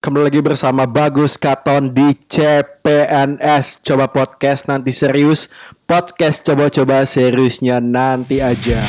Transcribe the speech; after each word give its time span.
Kembali 0.00 0.32
lagi 0.32 0.40
bersama 0.40 0.88
Bagus 0.88 1.36
Katon 1.36 1.92
di 1.92 2.16
CPNS 2.16 3.84
Coba 3.84 4.08
podcast 4.08 4.64
nanti 4.64 4.96
serius. 4.96 5.52
Podcast 5.84 6.40
coba-coba 6.40 7.04
seriusnya 7.04 7.84
nanti 7.84 8.40
aja. 8.40 8.80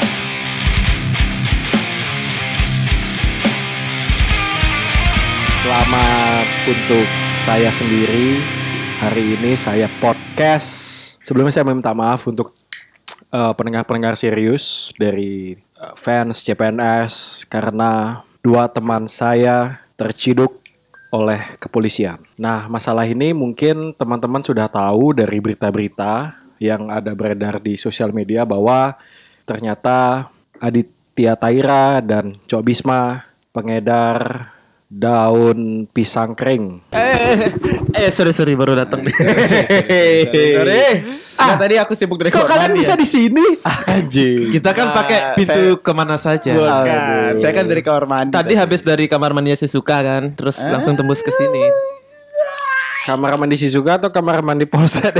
Selamat 5.59 6.47
untuk 6.71 7.07
saya 7.43 7.75
sendiri. 7.75 8.39
Hari 9.03 9.35
ini 9.35 9.59
saya 9.59 9.91
podcast. 9.99 10.71
Sebelumnya 11.27 11.51
saya 11.51 11.67
minta 11.67 11.91
maaf 11.91 12.23
untuk 12.23 12.55
eh, 13.35 13.51
pendengar-pendengar 13.51 14.15
serius 14.15 14.95
Dari 14.95 15.59
eh, 15.59 15.93
fans 15.99 16.39
CPNS 16.39 17.43
Karena 17.51 18.23
dua 18.39 18.71
teman 18.71 19.11
saya 19.11 19.83
terciduk 19.99 20.60
oleh 21.11 21.59
kepolisian. 21.59 22.23
Nah, 22.39 22.71
masalah 22.71 23.03
ini 23.03 23.35
mungkin 23.35 23.91
teman-teman 23.99 24.41
sudah 24.41 24.71
tahu 24.71 25.11
dari 25.11 25.37
berita-berita 25.43 26.39
yang 26.57 26.87
ada 26.87 27.11
beredar 27.11 27.59
di 27.59 27.75
sosial 27.75 28.15
media 28.15 28.47
bahwa 28.47 28.95
ternyata 29.43 30.31
Aditya 30.55 31.35
Taira 31.35 31.99
dan 31.99 32.39
Cok 32.47 32.63
Bisma 32.63 33.27
pengedar 33.51 34.47
daun 34.91 35.87
pisang 35.87 36.35
kering. 36.35 36.83
Eh, 36.91 37.55
eh 37.95 38.11
sorry 38.11 38.35
sorry 38.35 38.53
baru 38.53 38.75
datang 38.75 38.99
nih. 39.07 39.15
Sorry. 40.27 40.83
Ah, 41.33 41.55
tadi 41.55 41.79
aku 41.79 41.95
sibuk 41.95 42.19
dari 42.19 42.29
Kok 42.29 42.43
kalian 42.43 42.69
mandi 42.69 42.79
bisa 42.83 42.93
ya? 42.93 42.99
di 42.99 43.07
sini? 43.07 43.45
Anjing. 43.63 44.51
Kita 44.51 44.75
kan 44.75 44.91
Nah, 44.91 44.93
pakai 44.93 45.17
pintu 45.33 45.47
saya- 45.71 45.79
ke 45.79 45.91
mana 45.95 46.19
saja. 46.19 46.51
Bukan. 46.51 47.33
Saya 47.39 47.53
kan 47.55 47.65
dari 47.65 47.81
kamar 47.81 48.03
mandi. 48.05 48.35
Tadi 48.35 48.53
habis 48.53 48.83
dari 48.83 49.07
kamar 49.07 49.31
mandinya 49.31 49.55
Suka 49.57 50.03
kan, 50.03 50.35
terus 50.35 50.59
langsung 50.59 50.93
tembus 50.93 51.23
ke 51.23 51.31
sini. 51.31 51.63
Kamar 53.01 53.33
mandi 53.33 53.57
Shizuka 53.57 53.97
atau 53.97 54.11
kamar 54.11 54.43
mandi 54.43 54.67
Polsek? 54.67 55.15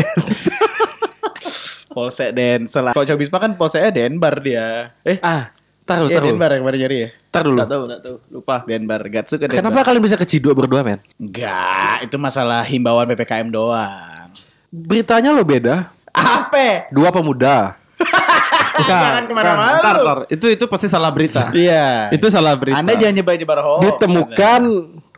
Polsek 1.89 2.31
Denser 2.31 2.83
lah. 2.83 2.93
Kok 2.93 3.03
Coba 3.03 3.17
Bisma 3.17 3.37
kan 3.39 3.51
Polseknya 3.55 3.89
Denbar 3.89 4.37
dia. 4.39 4.91
Eh, 5.01 5.17
ah, 5.19 5.49
taruh, 5.91 6.07
iya 6.07 6.15
taruh. 6.17 6.27
Denbar 6.31 6.49
yang 6.55 6.61
kemarin 6.63 6.79
nyari 6.79 6.97
ya? 6.97 7.09
Tar 7.27 7.43
dulu. 7.43 7.57
Enggak 7.59 7.69
tahu, 7.69 7.81
enggak 7.83 8.01
tahu. 8.01 8.15
Lupa. 8.31 8.55
Denbar, 8.63 9.01
Gatsu 9.11 9.35
ke 9.35 9.45
Denbar. 9.45 9.57
Kenapa 9.59 9.79
kalian 9.83 10.03
bisa 10.07 10.17
keciduk 10.17 10.53
berdua, 10.55 10.81
men? 10.81 10.99
Enggak, 11.19 12.07
itu 12.07 12.15
masalah 12.15 12.63
himbauan 12.63 13.05
PPKM 13.11 13.47
doang. 13.51 14.27
Beritanya 14.71 15.35
lo 15.35 15.43
beda. 15.43 15.91
Apa? 16.15 16.87
Dua 16.91 17.11
pemuda. 17.11 17.75
Jangan 18.81 19.23
ke 19.29 19.33
mana-mana 19.35 19.77
Ntar, 19.83 19.95
ntar. 20.01 20.19
Itu 20.31 20.45
itu 20.49 20.65
pasti 20.65 20.87
salah 20.89 21.11
berita. 21.13 21.51
Iya. 21.55 22.09
itu 22.09 22.25
salah 22.33 22.55
berita. 22.57 22.79
Anda 22.79 22.97
jangan 22.97 23.15
nyebar-nyebar 23.21 23.59
hoax. 23.61 23.81
Ditemukan 23.85 24.61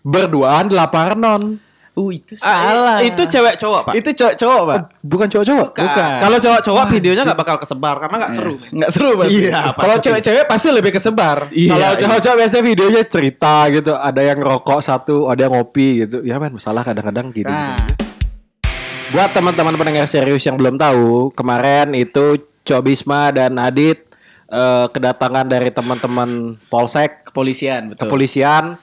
berduaan 0.03 0.63
di 0.67 0.73
laparnon. 0.75 1.41
Uh, 1.93 2.09
itu 2.09 2.33
Ah, 2.41 2.73
salah. 2.73 2.97
itu 3.05 3.21
cewek 3.21 3.61
cowok 3.61 3.81
pak. 3.85 3.93
Itu 3.93 4.09
cowok-cowok, 4.17 4.61
Pak. 4.65 4.77
Bukan 5.05 5.27
cowok-cowok. 5.29 5.69
Bukan. 5.77 6.09
Kalau 6.17 6.37
cowok-cowok 6.41 6.85
videonya 6.89 7.21
nggak 7.21 7.37
bakal 7.37 7.57
kesebar 7.61 7.95
karena 8.01 8.15
nggak 8.17 8.33
seru. 8.33 8.53
men. 8.57 8.69
Enggak 8.73 8.91
seru 8.91 9.09
pasti. 9.13 9.37
Iya, 9.37 9.59
Kalau 9.71 9.95
cewek-cewek 10.01 10.45
pasti 10.49 10.67
lebih 10.73 10.91
kesebar. 10.91 11.37
Iya, 11.53 11.69
Kalau 11.69 11.89
iya. 11.93 11.99
cowok-cowok 12.01 12.37
biasanya 12.41 12.63
videonya 12.65 13.01
cerita 13.05 13.55
gitu, 13.69 13.91
ada 13.93 14.21
yang 14.21 14.39
rokok 14.41 14.81
satu, 14.81 15.29
ada 15.29 15.45
yang 15.45 15.53
ngopi 15.53 16.01
gitu. 16.01 16.25
Ya 16.25 16.41
men, 16.41 16.57
masalah 16.57 16.81
kadang-kadang 16.81 17.29
gitu. 17.29 17.45
Nah, 17.45 17.77
Buat 19.13 19.29
teman-teman 19.29 19.77
pendengar 19.77 20.09
serius 20.09 20.41
yang 20.41 20.57
belum 20.57 20.73
tahu, 20.73 21.29
kemarin 21.37 21.93
itu 21.93 22.41
Cok 22.65 22.81
Bisma 22.81 23.29
dan 23.29 23.53
Adit 23.61 24.01
eh, 24.49 24.85
kedatangan 24.89 25.45
dari 25.45 25.69
teman-teman 25.69 26.57
Polsek 26.65 27.29
kepolisian, 27.29 27.93
betul. 27.93 28.09
kepolisian 28.09 28.81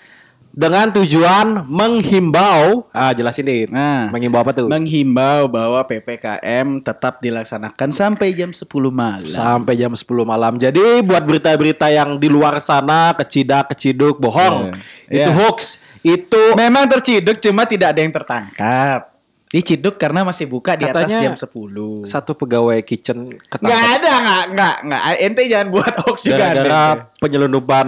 dengan 0.50 0.90
tujuan 0.90 1.62
menghimbau, 1.64 2.90
ah 2.90 3.10
jelasin 3.10 3.46
Dit. 3.46 3.68
Nah, 3.70 4.10
Menghimbau 4.10 4.42
apa 4.42 4.50
tuh? 4.50 4.66
menghimbau 4.66 5.46
bahwa 5.46 5.78
PPKM 5.80 6.82
tetap 6.82 7.18
dilaksanakan 7.18 7.88
sampai 7.88 8.34
jam 8.34 8.50
10 8.50 8.66
malam. 8.90 9.24
Sampai 9.24 9.78
jam 9.78 9.94
10 9.94 10.02
malam. 10.22 10.58
Jadi 10.58 11.00
buat 11.00 11.22
berita-berita 11.22 11.86
yang 11.88 12.18
di 12.18 12.26
luar 12.26 12.58
sana 12.58 13.14
kecidak, 13.14 13.70
keciduk, 13.70 14.18
bohong. 14.18 14.74
Iya. 15.06 15.22
Itu 15.22 15.30
Iya. 15.30 15.38
hoax. 15.38 15.58
Itu 16.00 16.42
Memang 16.54 16.88
terciduk 16.88 17.38
cuma 17.38 17.62
tidak 17.64 17.92
ada 17.92 18.00
yang 18.00 18.10
tertangkap. 18.10 19.00
Diciduk 19.46 19.98
karena 19.98 20.22
masih 20.22 20.46
buka 20.46 20.74
di 20.74 20.86
atas 20.86 21.10
Katanya 21.10 21.26
jam 21.26 21.34
10. 21.34 22.06
satu 22.06 22.34
pegawai 22.34 22.78
kitchen 22.80 23.34
Nggak 23.34 23.42
ketangkap 23.50 23.94
ada, 23.98 24.12
nggak, 24.16 24.44
nggak, 24.54 24.76
nggak. 24.86 25.02
Ente 25.18 25.42
jangan 25.46 25.68
buat 25.70 25.94
hoax 26.00 26.18
juga. 26.22 26.38
gara-gara 26.40 26.82
penyelundupan 27.18 27.86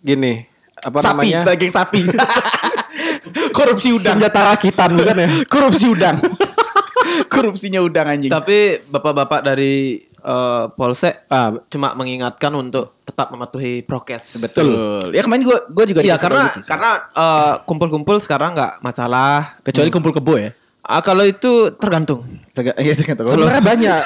gini. 0.00 0.49
Apa 0.80 0.98
sapi, 0.98 1.28
namanya? 1.30 1.40
daging 1.46 1.72
sapi. 1.72 2.00
Korupsi 3.56 3.92
udang. 3.92 4.16
Senjata 4.18 4.40
rakitan 4.46 4.90
bukan 4.96 5.16
ya? 5.16 5.28
Korupsi 5.52 5.86
udang. 5.86 6.16
Korupsinya 7.32 7.80
udang 7.80 8.06
anjing. 8.06 8.30
Tapi 8.30 8.80
bapak-bapak 8.86 9.40
dari 9.42 9.98
eh, 10.02 10.64
Polsek 10.70 11.26
Ah, 11.26 11.52
cuma 11.66 11.92
mengingatkan 11.92 12.52
untuk 12.52 13.00
tetap 13.02 13.30
mematuhi 13.30 13.82
prokes. 13.82 14.36
Betul. 14.38 15.10
Ya 15.10 15.24
kemarin 15.24 15.42
gua 15.42 15.58
gua 15.66 15.84
juga 15.84 16.00
Iya 16.04 16.16
karena 16.16 16.52
gitu. 16.52 16.66
karena 16.68 16.90
eh, 17.10 17.52
kumpul-kumpul 17.64 18.20
sekarang 18.20 18.54
nggak 18.54 18.72
masalah. 18.80 19.56
kecuali 19.62 19.90
kumpul 19.90 20.12
kebo 20.12 20.34
ya. 20.36 20.50
Ah, 20.90 21.06
kalau 21.06 21.22
itu 21.22 21.70
tergantung. 21.78 22.26
Iya, 22.58 22.98
tergantung. 22.98 23.30
sebenarnya 23.30 23.62
banyak. 23.62 24.00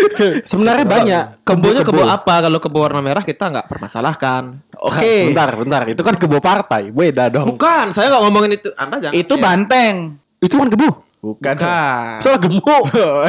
sebenarnya 0.50 0.86
banyak. 0.88 1.24
Kebunnya 1.44 1.84
kebo 1.84 2.00
apa? 2.08 2.48
Kalau 2.48 2.56
kebo 2.56 2.80
warna 2.80 3.04
merah 3.04 3.20
kita 3.20 3.52
nggak 3.52 3.68
permasalahkan. 3.68 4.56
Oke. 4.80 5.28
Bentar, 5.28 5.52
bentar. 5.52 5.84
Itu 5.84 6.00
kan 6.00 6.16
kebo 6.16 6.40
partai. 6.40 6.88
Beda 6.96 7.28
dong. 7.28 7.60
Bukan, 7.60 7.92
saya 7.92 8.08
nggak 8.08 8.22
ngomongin 8.24 8.56
itu. 8.56 8.72
Anda 8.72 8.96
jangan. 8.96 9.20
Itu 9.20 9.36
ya. 9.36 9.42
banteng. 9.44 9.94
Itu 10.40 10.56
kan 10.56 10.72
kebo. 10.72 10.88
Bukan. 11.20 11.52
Bukan. 11.52 12.16
Soalnya 12.24 12.40
gemuk. 12.40 12.84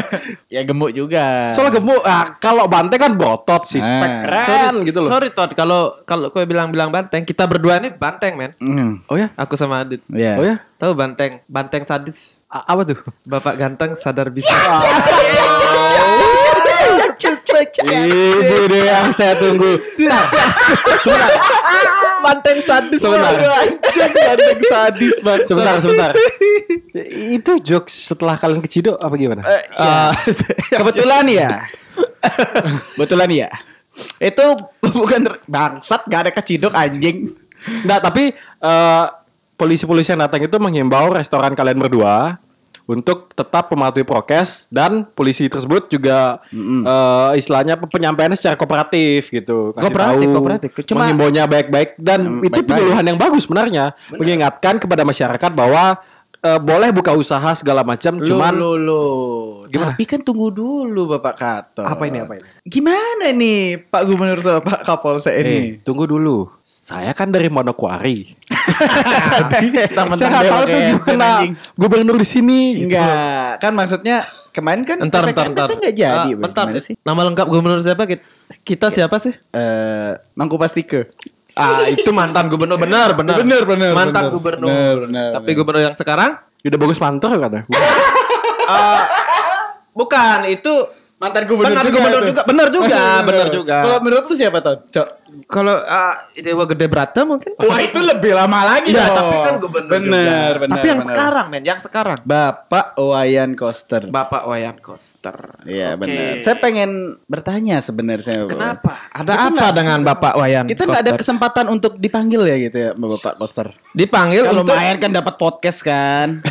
ya 0.55 0.61
gemuk 0.63 0.91
juga. 0.95 1.51
Soalnya 1.51 1.83
gemuk. 1.83 2.01
Ah, 2.07 2.39
kalau 2.39 2.63
banteng 2.71 2.95
kan 2.95 3.11
botot 3.19 3.67
sih, 3.67 3.83
spek 3.83 4.07
Ah. 4.07 4.19
keren 4.23 4.47
sorry, 4.47 4.87
gitu 4.87 4.99
loh. 5.03 5.09
Sorry 5.11 5.27
Todd, 5.35 5.51
kalau 5.51 5.99
kalau 6.07 6.31
kau 6.31 6.39
bilang-bilang 6.47 6.87
banteng, 6.87 7.27
kita 7.27 7.43
berdua 7.43 7.83
ini 7.83 7.91
banteng, 7.91 8.39
men. 8.39 8.55
Hmm. 8.63 9.03
Oh 9.11 9.19
ya? 9.19 9.27
Aku 9.35 9.59
sama 9.59 9.83
Adit. 9.83 9.99
Iya. 10.07 10.39
Oh 10.39 10.45
ya? 10.47 10.63
Tahu 10.79 10.95
banteng, 10.95 11.43
banteng 11.51 11.83
sadis. 11.83 12.40
A- 12.51 12.65
apa 12.67 12.81
tuh? 12.83 12.99
Bapak 13.23 13.55
ganteng 13.55 13.95
sadar 13.95 14.27
bisa. 14.27 14.51
Ini 17.79 18.57
deh 18.67 18.83
yang 18.83 19.07
saya 19.15 19.39
tunggu. 19.39 19.79
banteng 22.21 22.59
sadis. 22.63 22.99
Sebentar. 22.99 23.33
Banteng 23.39 24.59
sadis 24.67 25.15
banget. 25.23 25.43
Sebentar, 25.47 25.75
sebentar. 25.79 26.11
Itu 27.31 27.63
jokes 27.63 28.11
setelah 28.11 28.35
kalian 28.35 28.59
keciduk 28.59 28.99
apa 28.99 29.15
gimana? 29.15 29.41
Eh, 29.47 29.63
Kebetulan 30.79 31.25
ya. 31.31 31.49
Kebetulan 32.95 33.29
ya. 33.31 33.49
Itu 34.19 34.59
bukan 34.81 35.39
bangsat 35.47 36.03
gak 36.07 36.21
ada 36.27 36.31
keciduk 36.33 36.75
anjing. 36.75 37.31
Enggak, 37.61 38.01
tapi 38.01 38.33
eh, 38.37 39.05
polisi-polisi 39.61 40.09
yang 40.09 40.21
datang 40.21 40.41
itu 40.41 40.57
menghimbau 40.57 41.13
restoran 41.13 41.53
kalian 41.53 41.77
berdua 41.77 42.41
untuk 42.83 43.29
tetap 43.31 43.69
mematuhi 43.69 44.01
prokes 44.01 44.65
dan 44.67 45.05
polisi 45.07 45.45
tersebut 45.45 45.85
juga 45.87 46.41
eh, 46.51 47.31
istilahnya 47.37 47.77
pe- 47.77 47.87
penyampaiannya 47.87 48.35
secara 48.35 48.57
kooperatif 48.57 49.29
gitu. 49.29 49.71
Kasih 49.71 49.85
Kooperatif, 49.85 50.17
tahu, 50.19 50.33
kooperatif. 50.33 50.69
Cuma- 50.83 51.05
menghimbaunya 51.05 51.45
baik-baik 51.45 51.89
dan 51.95 52.19
Hmm, 52.19 52.43
itu 52.43 52.59
penyuluhan 52.59 53.05
yang 53.05 53.15
bagus 53.15 53.45
sebenarnya. 53.45 53.93
Mengingatkan 54.11 54.75
kepada 54.75 55.03
masyarakat 55.03 55.51
bahwa 55.51 56.01
eh, 56.41 56.57
boleh 56.59 56.89
buka 56.89 57.13
usaha 57.13 57.53
segala 57.53 57.85
macam, 57.85 58.17
cuman 58.17 58.49
lo 58.51 58.73
lo. 58.73 59.05
Gimana? 59.69 59.93
Tapi 59.93 60.03
kan 60.03 60.19
tunggu 60.19 60.49
dulu 60.49 61.15
Bapak 61.15 61.35
Kato. 61.37 61.85
apa 61.85 62.03
ini 62.03 62.17
apa 62.19 62.33
ini? 62.33 62.49
Gimana 62.65 63.29
nih 63.31 63.61
Pak 63.79 64.03
Gubernur 64.03 64.41
sama 64.41 64.59
Pak 64.59 64.81
Kapolsek 64.83 65.31
Eh, 65.31 65.39
ini? 65.39 65.57
tunggu 65.79 66.03
dulu. 66.03 66.49
Saya 66.65 67.13
kan 67.13 67.29
dari 67.29 67.47
Manokwari. 67.47 68.35
Mentang-mentang 68.81 70.17
Saya 70.17 70.29
nggak 70.29 70.45
tahu 70.45 70.63
tuh 70.63 70.67
pakai 70.67 70.81
gimana 70.91 71.29
gubernur 71.75 72.15
di 72.15 72.27
sini. 72.27 72.59
gitu. 72.75 72.85
Enggak, 72.89 73.49
kan 73.59 73.71
maksudnya 73.71 74.17
kemarin 74.51 74.83
kan 74.83 74.97
Entar, 74.99 75.23
entar, 75.23 75.45
PPKM 75.45 75.51
entar. 75.51 75.67
nggak 75.71 75.93
jadi. 75.93 76.11
Ah, 76.11 76.25
Bang. 76.27 76.41
bentar. 76.41 76.65
Gimana 76.67 76.81
sih? 76.81 76.93
Nama 76.97 77.21
lengkap 77.23 77.47
gubernur 77.47 77.79
siapa? 77.79 78.03
Kita, 78.05 78.23
kita 78.61 78.87
siapa 78.89 79.15
sih? 79.19 79.33
Eh, 79.33 80.11
Mangku 80.33 80.55
Pastike. 80.55 81.11
Ah, 81.51 81.83
itu 81.85 82.07
mantan 82.09 82.47
gubernur. 82.47 82.77
Benar, 82.77 83.11
benar. 83.11 83.35
Benar, 83.37 83.61
benar, 83.65 83.91
Mantan 83.91 84.23
benar. 84.23 84.31
gubernur. 84.31 84.71
Benar, 84.71 84.95
benar, 85.03 85.29
Tapi 85.33 85.45
benar. 85.45 85.57
gubernur 85.57 85.81
yang 85.83 85.95
sekarang? 85.95 86.31
Udah 86.61 86.77
bagus 86.77 86.99
mantor 86.99 87.31
kan? 87.37 87.51
Ah, 88.63 89.03
bukan, 89.91 90.47
itu 90.47 90.71
Mantan 91.21 91.45
gubernur 91.45 91.69
Mantan 91.77 91.85
juga 91.85 91.97
gubernur 92.01 92.23
juga. 92.25 92.41
Bener 92.49 92.67
juga, 92.73 93.01
bener 93.21 93.47
juga. 93.53 93.77
Kalau 93.85 93.97
menurut 94.01 94.25
lu 94.25 94.33
siapa 94.33 94.57
tuh? 94.65 94.75
Cok. 94.89 95.07
Kalau 95.45 95.77
ah, 95.85 96.17
Dewa 96.33 96.65
Gede 96.65 96.89
Brata 96.89 97.21
mungkin. 97.29 97.53
Wah 97.61 97.77
itu 97.77 98.01
lebih 98.01 98.33
lama 98.33 98.65
lagi 98.65 98.89
dong. 98.89 99.05
tapi 99.05 99.37
kan 99.45 99.55
gubernur 99.61 100.01
bener, 100.01 100.09
juga. 100.09 100.33
Bener, 100.65 100.73
tapi 100.73 100.87
yang 100.89 101.01
bener. 101.05 101.09
sekarang, 101.13 101.45
men, 101.53 101.61
yang 101.63 101.77
sekarang. 101.79 102.17
Bapak 102.25 102.97
Wayan 102.97 103.53
Koster. 103.53 104.09
Bapak 104.09 104.49
Wayan 104.49 104.81
Koster. 104.81 105.37
Iya 105.69 105.93
Oke. 105.93 106.09
benar. 106.09 106.31
Saya 106.41 106.55
pengen 106.57 107.21
bertanya 107.29 107.77
sebenarnya. 107.85 108.49
Kenapa? 108.49 109.05
Ada 109.13 109.31
Kita 109.37 109.45
apa 109.53 109.67
dengan 109.77 109.99
Bapak 110.01 110.33
Wayan? 110.41 110.65
Kita 110.65 110.89
nggak 110.89 111.03
ada 111.05 111.13
kesempatan 111.21 111.65
untuk 111.69 112.01
dipanggil 112.01 112.41
ya 112.49 112.55
gitu 112.57 112.77
ya, 112.81 112.89
Bapak 112.97 113.37
Koster. 113.37 113.69
dipanggil 113.93 114.41
Kan 114.41 114.57
untuk 114.57 114.73
lumayan 114.73 114.97
kan 114.97 115.13
dapat 115.13 115.37
podcast 115.37 115.85
kan. 115.85 116.41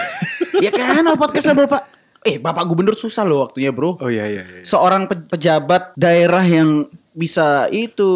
Iya 0.62 0.70
kan, 0.78 1.02
podcast 1.18 1.50
sama 1.50 1.66
Bapak. 1.66 1.99
Eh, 2.20 2.36
Bapak 2.36 2.68
Gubernur 2.68 2.92
susah 2.94 3.24
loh 3.24 3.42
waktunya, 3.42 3.72
Bro. 3.72 3.96
Oh 3.96 4.08
iya 4.08 4.28
iya. 4.28 4.44
iya. 4.44 4.62
Seorang 4.62 5.08
pe- 5.08 5.24
pejabat 5.26 5.96
daerah 5.96 6.44
yang 6.44 6.84
bisa 7.10 7.66
itu 7.68 8.10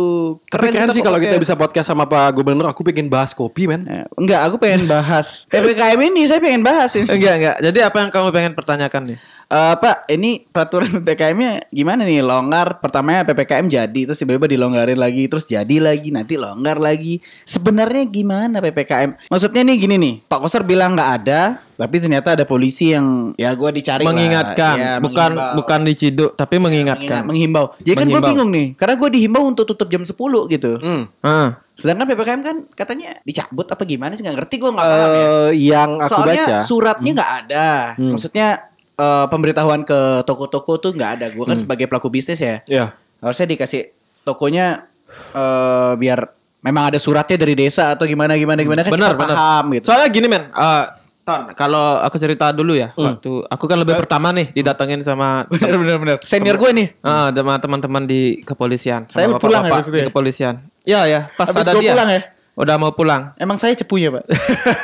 Tapi 0.46 0.70
keren 0.70 0.86
juga 0.86 0.94
sih 0.94 1.02
kalau 1.02 1.18
kita 1.18 1.34
podcast. 1.34 1.42
bisa 1.42 1.54
podcast 1.56 1.86
sama 1.88 2.04
Pak 2.04 2.36
Gubernur. 2.36 2.68
Aku 2.68 2.84
pengen 2.84 3.08
bahas 3.08 3.32
kopi 3.32 3.64
men. 3.64 3.82
Eh, 3.84 4.04
Enggak, 4.14 4.44
aku 4.44 4.56
pengen 4.56 4.84
bahas 4.84 5.42
PPKM 5.50 6.00
ini, 6.04 6.22
saya 6.24 6.38
pengen 6.38 6.60
bahas 6.60 6.92
ini. 6.94 7.08
Enggak, 7.08 7.34
enggak. 7.36 7.56
Jadi 7.64 7.78
apa 7.80 7.96
yang 7.98 8.10
kamu 8.12 8.28
pengen 8.30 8.52
pertanyakan 8.52 9.02
nih? 9.12 9.18
Eh, 9.54 9.74
Pak, 9.76 10.10
ini 10.10 10.42
peraturan 10.42 10.90
PPKM-nya 10.98 11.70
gimana 11.70 12.02
nih? 12.02 12.18
Longgar, 12.20 12.82
pertamanya 12.82 13.22
PPKM 13.22 13.70
jadi, 13.70 14.00
terus 14.02 14.18
tiba-tiba 14.18 14.50
dilonggarin 14.50 14.98
lagi, 14.98 15.30
terus 15.30 15.46
jadi 15.46 15.78
lagi, 15.78 16.10
nanti 16.10 16.34
longgar 16.34 16.74
lagi. 16.76 17.22
Sebenarnya 17.44 18.02
gimana 18.04 18.58
PPKM? 18.58 19.30
Maksudnya 19.30 19.62
nih 19.62 19.76
gini 19.78 19.94
nih, 19.94 20.14
Pak 20.24 20.42
Koster 20.42 20.66
bilang 20.66 20.98
nggak 20.98 21.10
ada, 21.22 21.40
tapi 21.72 21.96
ternyata 21.96 22.34
ada 22.34 22.42
polisi 22.42 22.90
yang 22.90 23.30
ya 23.34 23.54
gua 23.54 23.70
dicari 23.70 24.02
lah. 24.02 24.10
mengingatkan, 24.10 24.74
Ya, 24.74 24.92
bukan 24.98 25.30
menghimbau. 25.30 25.54
bukan 25.56 25.80
diciduk, 25.84 26.30
tapi 26.34 26.54
mengingatkan. 26.58 27.22
Mengingat- 27.22 27.26
menghimbau. 27.30 27.66
Jadi 27.78 27.86
kan 27.86 27.94
gue 27.94 28.10
Menghimbau. 28.10 28.26
bingung 28.28 28.50
nih, 28.50 28.66
karena 28.74 28.94
gue 28.96 29.08
dihimbau 29.12 29.42
untuk 29.46 29.64
tutup 29.68 29.86
jam 29.86 30.02
10 30.02 30.18
gitu. 30.48 30.82
Hmm. 30.82 31.06
Ah. 31.20 31.62
Sedangkan 31.74 32.06
PPKM 32.08 32.42
kan 32.42 32.56
katanya 32.72 33.18
dicabut 33.22 33.66
apa 33.66 33.82
gimana 33.82 34.14
sih 34.14 34.22
nggak 34.22 34.34
ngerti 34.36 34.54
gue 34.56 34.70
nggak 34.72 34.82
paham 34.84 35.10
ya. 35.10 35.22
Eh, 35.22 35.50
yang 35.64 35.90
aku 35.96 36.10
Soalnya 36.10 36.42
baca. 36.44 36.56
suratnya 36.60 37.10
nggak 37.12 37.32
ada. 37.40 37.68
Hmm. 37.94 38.12
Maksudnya 38.14 38.48
eh, 38.94 39.26
pemberitahuan 39.26 39.82
ke 39.82 39.98
toko-toko 40.22 40.78
tuh 40.78 40.90
nggak 40.90 41.10
ada. 41.18 41.26
Gue 41.30 41.44
kan 41.44 41.56
sebagai 41.56 41.86
pelaku 41.86 42.08
bisnis 42.08 42.38
ya, 42.38 42.62
Ya. 42.64 42.94
harusnya 43.18 43.46
dikasih 43.48 43.90
tokonya 44.22 44.84
eh, 45.30 45.92
biar 45.94 46.26
memang 46.60 46.88
ada 46.88 46.98
suratnya 46.98 47.36
dari 47.36 47.54
desa 47.54 47.92
atau 47.92 48.04
gimana 48.04 48.34
gimana 48.34 48.60
gimana 48.60 48.80
kan 48.82 48.90
benar, 48.90 49.12
kita 49.12 49.20
benar. 49.20 49.36
paham 49.36 49.64
gitu. 49.72 49.84
Soalnya 49.86 50.08
gini, 50.08 50.26
men. 50.26 50.44
eh, 50.48 50.84
Ton, 51.24 51.56
kalau 51.56 52.04
aku 52.04 52.20
cerita 52.20 52.52
dulu 52.52 52.76
ya, 52.76 52.92
waktu 52.92 53.48
aku 53.48 53.64
kan 53.64 53.80
lebih 53.80 53.96
pertama 53.96 54.28
nih 54.28 54.52
didatengin 54.52 55.00
sama 55.00 55.44
bener 55.52 55.80
bener 55.80 55.96
bener. 55.96 56.16
Senior 56.20 56.60
gue 56.60 56.68
nih. 56.68 56.88
Ah, 57.00 57.32
sama 57.32 57.56
teman-teman 57.56 58.04
di 58.04 58.44
kepolisian. 58.44 59.08
Saya 59.08 59.32
sama 59.32 59.40
pulang 59.40 59.64
ya 59.64 59.80
di 59.80 60.04
kepolisian. 60.04 60.60
Iya 60.84 61.00
ya, 61.08 61.20
pas 61.32 61.48
Habis 61.48 61.64
ada 61.64 61.80
dia. 61.80 61.96
pulang 61.96 62.08
ya? 62.12 62.20
Udah 62.60 62.76
mau 62.76 62.92
pulang. 62.92 63.32
Emang 63.40 63.56
saya 63.56 63.72
cepunya 63.72 64.12
pak. 64.12 64.24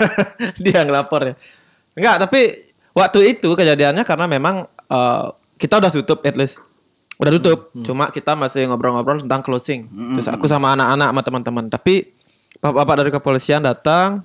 dia 0.65 0.81
ngelapor 0.81 1.21
ya. 1.29 1.35
Enggak, 1.93 2.17
tapi 2.25 2.70
waktu 2.97 3.37
itu 3.37 3.55
kejadiannya 3.55 4.03
karena 4.07 4.27
memang 4.27 4.67
eh, 4.69 5.27
kita 5.61 5.79
udah 5.79 5.93
tutup 5.93 6.25
at 6.25 6.37
least. 6.37 6.59
Udah 7.21 7.33
tutup. 7.37 7.69
Cuma 7.85 8.09
kita 8.09 8.33
masih 8.33 8.65
ngobrol-ngobrol 8.65 9.21
tentang 9.21 9.45
closing. 9.45 9.85
Terus 10.17 10.29
aku 10.33 10.49
sama 10.49 10.73
anak-anak 10.73 11.09
sama 11.13 11.21
teman-teman. 11.21 11.65
Tapi 11.69 12.09
bapak-bapak 12.65 12.95
dari 13.05 13.11
kepolisian 13.13 13.61
datang 13.61 14.25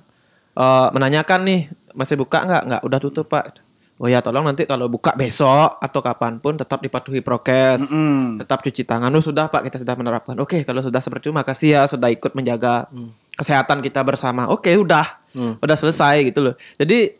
eh, 0.56 0.88
menanyakan 0.96 1.40
nih, 1.44 1.60
masih 1.92 2.16
buka 2.16 2.44
nggak? 2.44 2.62
Nggak, 2.64 2.82
udah 2.88 2.98
tutup, 3.00 3.28
Pak. 3.28 3.66
Oh 3.96 4.12
ya, 4.12 4.20
tolong 4.20 4.44
nanti 4.44 4.68
kalau 4.68 4.92
buka 4.92 5.16
besok 5.16 5.80
atau 5.80 6.04
kapan 6.04 6.36
pun 6.36 6.52
tetap 6.52 6.84
dipatuhi 6.84 7.24
prokes. 7.24 7.80
Mm. 7.88 8.44
Tetap 8.44 8.60
cuci 8.60 8.84
tangan. 8.84 9.08
Oh, 9.08 9.24
sudah 9.24 9.48
Pak, 9.48 9.64
kita 9.64 9.80
sudah 9.80 9.96
menerapkan. 9.96 10.36
Oke, 10.36 10.68
kalau 10.68 10.84
sudah 10.84 11.00
seperti 11.00 11.28
itu 11.28 11.32
makasih 11.32 11.68
ya 11.72 11.82
sudah 11.88 12.12
ikut 12.12 12.36
menjaga 12.36 12.92
kesehatan 13.40 13.80
kita 13.80 14.04
bersama. 14.04 14.52
Oke, 14.52 14.72
udah. 14.76 15.16
Udah 15.60 15.76
selesai 15.76 16.28
gitu 16.28 16.44
loh. 16.44 16.54
Jadi 16.76 17.12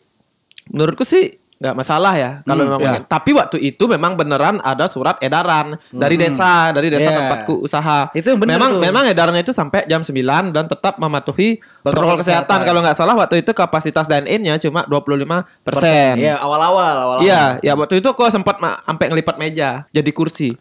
menurutku 0.69 1.03
sih 1.03 1.25
nggak 1.57 1.73
masalah 1.73 2.13
ya 2.13 2.31
kalau 2.45 2.63
Hmm, 2.63 2.77
memang 2.77 2.81
ya. 2.85 3.01
tapi 3.01 3.33
waktu 3.33 3.57
itu 3.59 3.89
memang 3.89 4.13
beneran 4.13 4.61
ada 4.61 4.85
surat 4.85 5.17
edaran 5.17 5.73
dari 5.89 6.13
desa 6.13 6.69
dari 6.69 6.93
desa 6.93 7.09
Yeah. 7.09 7.17
tempatku 7.17 7.65
usaha 7.65 8.13
Itu 8.13 8.37
bener 8.37 8.53
memang 8.53 8.71
tuh. 8.71 8.79
memang 8.79 9.03
edarannya 9.07 9.41
itu 9.41 9.49
sampai 9.51 9.83
jam 9.83 10.05
9 10.05 10.53
dan 10.53 10.69
tetap 10.69 11.01
mematuhi 11.01 11.57
Protokol 11.57 11.81
protokol 11.81 12.17
kesehatan. 12.21 12.45
kesehatan. 12.45 12.59
kalau 12.61 12.79
nggak 12.85 12.93
salah 12.95 13.17
waktu 13.17 13.41
itu 13.41 13.51
kapasitas 13.51 14.05
dine-in-nya 14.05 14.61
cuma 14.61 14.85
25 14.85 15.49
persen 15.65 16.13
Iya 16.15 16.37
awal-awal 16.37 16.85
awal-awal. 16.93 17.25
Iya, 17.25 17.57
ya 17.59 17.73
waktu 17.73 17.95
itu 17.97 18.09
kok 18.11 18.29
sempat 18.29 18.61
sampai 18.61 19.05
ngelipat 19.09 19.35
meja 19.37 19.89
jadi 19.89 20.11
kursi. 20.11 20.53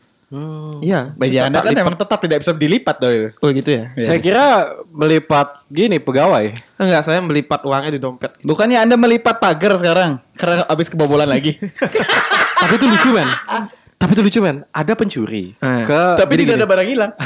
Iya. 0.82 1.14
Meja 1.14 1.46
Anda 1.46 1.62
kan 1.62 1.70
lipat. 1.70 1.82
emang 1.82 1.96
tetap 1.96 2.18
tidak 2.18 2.38
bisa 2.42 2.52
dilipat 2.52 2.96
tuh 2.98 3.10
itu. 3.10 3.28
Oh 3.38 3.48
gitu 3.48 3.70
ya. 3.70 3.84
Saya 3.96 4.18
kira 4.18 4.44
melipat 4.90 5.62
gini 5.66 5.96
pegawai. 5.96 6.50
Enggak, 6.76 7.02
saya 7.02 7.22
melipat 7.22 7.62
uangnya 7.62 7.94
di 7.94 8.00
dompet. 8.02 8.34
Bukannya 8.42 8.78
Anda 8.80 8.98
melipat 8.98 9.38
pagar 9.38 9.78
sekarang 9.78 10.18
karena 10.34 10.66
habis 10.66 10.90
kebobolan 10.90 11.26
lagi. 11.26 11.54
Tapi 12.60 12.72
itu 12.74 12.86
lucu 12.86 13.10
men. 13.12 13.28
Tapi 13.94 14.10
itu 14.12 14.22
lucu 14.22 14.38
men. 14.40 14.66
Ada 14.68 14.92
pencuri 14.92 15.54
Eh. 15.54 15.82
ke. 15.84 16.02
Tapi 16.18 16.32
gini, 16.32 16.42
tidak 16.42 16.48
gini. 16.48 16.58
ada 16.58 16.66
barang 16.66 16.88
hilang. 16.88 17.12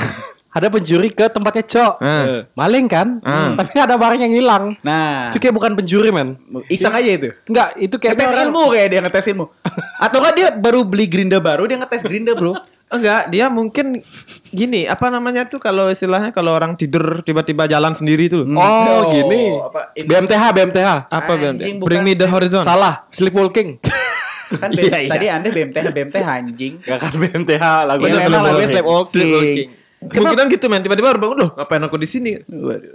Ada 0.50 0.66
pencuri 0.66 1.14
ke 1.14 1.30
tempatnya 1.30 1.62
cok. 1.62 1.94
Eh. 2.02 2.42
Maling 2.58 2.90
kan. 2.90 3.22
Hmm. 3.22 3.54
Tapi 3.54 3.70
ada 3.78 3.94
barang 3.94 4.18
yang 4.18 4.34
hilang. 4.34 4.74
Nah, 4.82 5.30
Itu 5.30 5.38
kayak 5.38 5.54
bukan 5.54 5.78
pencuri 5.78 6.10
men. 6.10 6.34
iseng 6.66 6.90
aja 6.90 7.06
itu. 7.06 7.30
Enggak, 7.46 7.78
itu 7.78 7.94
kayak 7.94 8.18
Ngetes 8.18 8.34
ilmu 8.42 8.62
kayak 8.68 8.88
dia 8.90 8.98
ngetes 8.98 9.30
ilmu. 9.30 9.46
Atau 10.04 10.18
kan 10.18 10.34
dia 10.34 10.50
baru 10.50 10.82
beli 10.82 11.06
gerinda 11.06 11.38
baru 11.38 11.70
dia 11.70 11.78
ngetes 11.78 12.02
gerinda, 12.02 12.34
Bro. 12.34 12.58
Enggak, 12.90 13.30
dia 13.30 13.46
mungkin 13.46 14.02
gini, 14.50 14.82
apa 14.82 15.06
namanya 15.08 15.46
tuh 15.46 15.56
kalau 15.56 15.86
istilahnya 15.86 16.34
kalau 16.34 16.50
orang 16.50 16.74
tidur 16.74 17.22
tiba-tiba 17.22 17.64
jalan 17.64 17.94
sendiri 17.94 18.26
tuh. 18.26 18.42
Oh, 18.44 18.58
Oh, 18.58 19.02
gini. 19.08 19.54
apa, 19.54 19.94
ini- 19.94 20.10
BMTH, 20.10 20.42
BMTH. 20.50 20.88
Apa 21.06 21.32
Anjing, 21.32 21.78
Bang? 21.78 21.86
Bring 21.86 22.02
me 22.02 22.12
the 22.12 22.26
horizon. 22.26 22.66
Salah, 22.66 23.06
sleepwalking. 23.08 23.78
Kan 24.60 24.74
Iya, 24.74 25.06
iya. 25.06 25.08
tadi 25.08 25.26
Anda 25.30 25.48
BMTH 25.48 25.86
BMTH 25.94 26.26
anjing. 26.26 26.72
Gak 26.82 26.98
kan 26.98 27.14
BMTH 27.14 27.64
lagu 27.86 28.02
Iya, 28.02 28.26
memang 28.26 28.42
lagunya 28.42 28.66
sleepwalking. 28.68 29.22
Sleepwalking. 29.22 29.68
Kemungkinan 30.00 30.46
gitu 30.48 30.66
men, 30.66 30.80
tiba-tiba 30.80 31.12
baru 31.12 31.20
bangun, 31.20 31.38
loh 31.38 31.50
ngapain 31.54 31.84
aku 31.84 31.94
di 31.94 32.08
sini? 32.08 32.32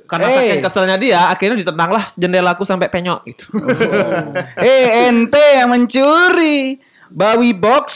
Karena 0.03 0.25
Eh. 0.25 0.35
saking 0.35 0.59
keselnya 0.59 0.97
dia, 0.97 1.29
akhirnya 1.29 1.55
ditendanglah 1.55 2.03
jendelaku 2.11 2.65
sampai 2.65 2.89
penyok 2.89 3.23
gitu. 3.23 3.45
Eh, 4.59 5.07
ente 5.07 5.39
yang 5.55 5.69
mencuri 5.69 6.81
bawi 7.07 7.53
box 7.53 7.87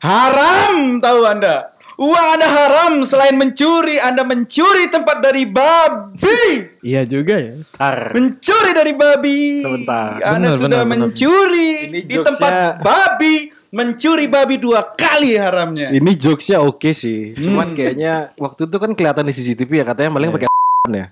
haram 0.00 0.98
tahu 0.98 1.20
Anda. 1.24 1.56
Uang 1.96 2.12
Anda 2.36 2.44
haram 2.44 2.92
selain 3.08 3.40
mencuri, 3.40 3.96
Anda 3.96 4.20
mencuri 4.20 4.92
tempat 4.92 5.24
dari 5.24 5.48
babi. 5.48 6.76
iya 6.84 7.08
juga 7.08 7.40
ya. 7.40 7.56
Tar. 7.72 8.12
Mencuri 8.12 8.70
dari 8.76 8.92
babi. 8.92 9.64
Sebentar. 9.64 10.20
Anda 10.20 10.52
Benar, 10.52 10.60
sudah 10.60 10.80
benar, 10.84 10.84
benar. 10.84 11.00
mencuri 11.08 11.70
Ini 11.88 12.00
di 12.04 12.16
tempat 12.20 12.52
babi, 12.84 13.34
mencuri 13.72 14.28
babi 14.28 14.60
dua 14.60 14.84
kali 14.92 15.40
haramnya. 15.40 15.88
Ini 15.88 16.10
jokesnya 16.20 16.60
oke 16.60 16.92
sih. 16.92 17.32
Cuman 17.32 17.72
kayaknya 17.72 18.28
waktu 18.36 18.68
itu 18.68 18.76
kan 18.76 18.92
kelihatan 18.92 19.24
di 19.24 19.32
CCTV 19.32 19.70
ya 19.80 19.84
katanya 19.88 20.10
maling 20.12 20.36
pakai 20.36 20.48
ya. 20.92 21.08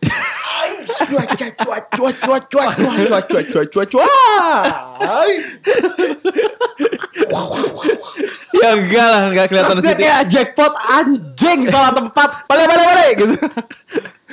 Cuat, 1.14 1.30
cuat, 1.38 1.54
cuat, 1.62 1.84
cuat, 1.94 2.16
cuat, 2.18 2.42
cuat, 2.50 2.70
cuat, 2.74 3.04
cuat, 3.06 3.24
cuat, 3.30 3.46
cuat, 3.46 3.68
cuat, 3.70 3.88
cuat. 3.94 4.10
Ya 8.54 8.70
enggak 8.74 9.06
lah, 9.06 9.22
enggak 9.30 9.46
kelihatan 9.50 9.74
Terus 9.78 9.86
dia 9.86 9.96
kayak 9.98 10.22
jackpot 10.26 10.74
anjing 10.90 11.60
salah 11.70 11.94
tempat. 11.94 12.50
Balik 12.50 12.66
balik 12.66 12.86
balik 12.90 13.12
gitu. 13.22 13.34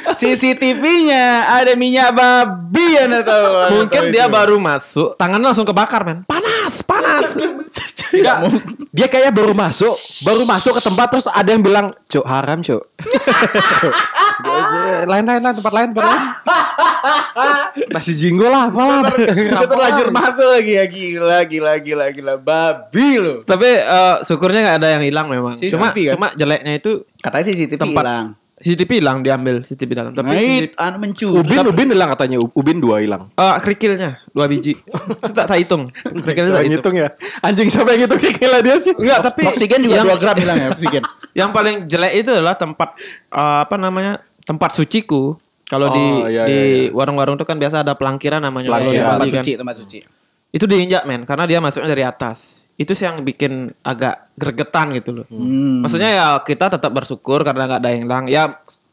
CCTV-nya 0.02 1.46
ada 1.46 1.78
minyak 1.78 2.18
babi 2.18 2.98
Anda 2.98 3.22
tahu. 3.22 3.78
Mungkin 3.78 4.10
dia 4.10 4.26
baru 4.26 4.58
masuk, 4.58 5.14
tangannya 5.22 5.54
langsung 5.54 5.70
kebakar 5.70 6.02
men. 6.02 6.26
Panas, 6.26 6.82
panas. 6.82 7.38
Enggak, 8.12 8.38
dia 8.92 9.08
kayak 9.08 9.32
baru 9.32 9.56
masuk, 9.56 9.96
baru 10.24 10.44
masuk 10.44 10.78
ke 10.78 10.82
tempat 10.84 11.08
terus 11.08 11.26
ada 11.26 11.48
yang 11.48 11.64
bilang, 11.64 11.96
"Cuk, 12.08 12.28
haram, 12.28 12.60
Cuk." 12.60 12.82
lain 15.08 15.24
lain 15.24 15.42
lain 15.42 15.56
tempat 15.56 15.74
lain 15.74 15.88
tempat 15.94 16.06
lain. 16.06 16.22
Nasi 17.92 18.14
jinggo 18.14 18.48
lah, 18.48 18.68
apalah. 18.68 19.00
Udah 19.06 19.68
terlanjur 19.68 20.08
masuk 20.12 20.48
lagi 20.50 20.74
ya 20.76 20.86
gila 20.86 21.40
gila 21.46 21.74
gila 21.80 22.06
gila 22.12 22.34
babi 22.38 23.18
lo. 23.18 23.36
Tapi 23.44 23.70
eh, 23.80 24.16
syukurnya 24.26 24.60
nggak 24.66 24.78
ada 24.82 24.90
yang 25.00 25.04
hilang 25.06 25.28
memang. 25.30 25.56
CCTV 25.58 25.72
Cuma 25.72 25.88
kan? 25.92 26.14
cuma 26.18 26.28
jeleknya 26.36 26.74
itu 26.78 26.92
Katanya 27.22 27.46
CCTV 27.48 27.80
Tempat. 27.80 28.04
hilang. 28.04 28.28
CCTV 28.62 28.92
hilang 28.98 29.20
diambil 29.20 29.62
CCTV 29.62 29.92
dalam. 29.92 30.12
Tapi 30.12 30.28
Ngait, 30.30 30.72
CCTV, 30.72 30.80
anu 30.80 30.98
mencuri. 30.98 31.38
Ubin 31.38 31.58
Ubin 31.66 31.88
hilang 31.90 32.10
katanya, 32.10 32.38
U- 32.38 32.54
Ubin 32.54 32.78
dua 32.78 33.00
hilang. 33.00 33.28
eh, 33.32 33.56
kerikilnya 33.60 34.22
dua 34.30 34.46
biji. 34.46 34.78
Tak 35.36 35.46
tak 35.46 35.58
hitung. 35.58 35.90
Kerikilnya 35.98 36.54
tak 36.54 36.66
hitung. 36.66 36.96
ya. 36.96 37.10
Anjing 37.40 37.68
siapa 37.68 37.92
yang 37.92 38.06
hitung 38.06 38.22
gila 38.22 38.58
dia 38.60 38.76
sih. 38.78 38.94
Enggak, 38.94 39.20
tapi 39.24 39.42
Oksigen 39.44 39.80
juga 39.82 39.96
yang, 39.98 40.08
2 40.08 40.22
gram 40.22 40.36
hilang 40.36 40.58
ya 40.58 40.68
oksigen. 40.72 41.04
yang 41.40 41.50
paling 41.50 41.76
jelek 41.86 42.14
itu 42.18 42.30
adalah 42.30 42.54
tempat 42.54 42.94
eh, 43.28 43.60
apa 43.62 43.76
namanya? 43.76 44.22
tempat 44.42 44.72
suciku. 44.72 45.36
Kalau 45.66 45.88
Oh, 45.88 45.96
di 45.96 46.06
iya, 46.30 46.44
di 46.44 46.52
iya, 46.52 46.64
iya. 46.68 46.90
warung-warung 46.92 47.36
itu 47.36 47.44
kan 47.44 47.56
biasa 47.56 47.82
ada 47.82 47.96
pelangkiran 47.96 48.40
namanya. 48.40 48.70
Pelangkiran. 48.70 49.16
Tempat 49.16 49.28
suci, 49.32 49.52
tempat 49.56 49.76
suci. 49.80 50.00
Itu 50.52 50.68
diinjak 50.68 51.04
men 51.04 51.24
karena 51.24 51.48
dia 51.48 51.58
masuknya 51.58 51.88
dari 51.88 52.04
atas. 52.04 52.61
Itu 52.78 52.92
sih 52.94 53.06
yang 53.06 53.22
bikin 53.22 53.74
agak 53.82 54.32
gregetan 54.36 54.96
gitu 54.96 55.12
loh. 55.22 55.26
Hmm. 55.28 55.84
Maksudnya 55.86 56.10
ya 56.12 56.28
kita 56.42 56.72
tetap 56.78 56.92
bersyukur 56.92 57.44
karena 57.44 57.68
nggak 57.68 57.82
ada 57.82 57.90
yang 57.94 58.02
hilang. 58.08 58.26
Ya 58.32 58.44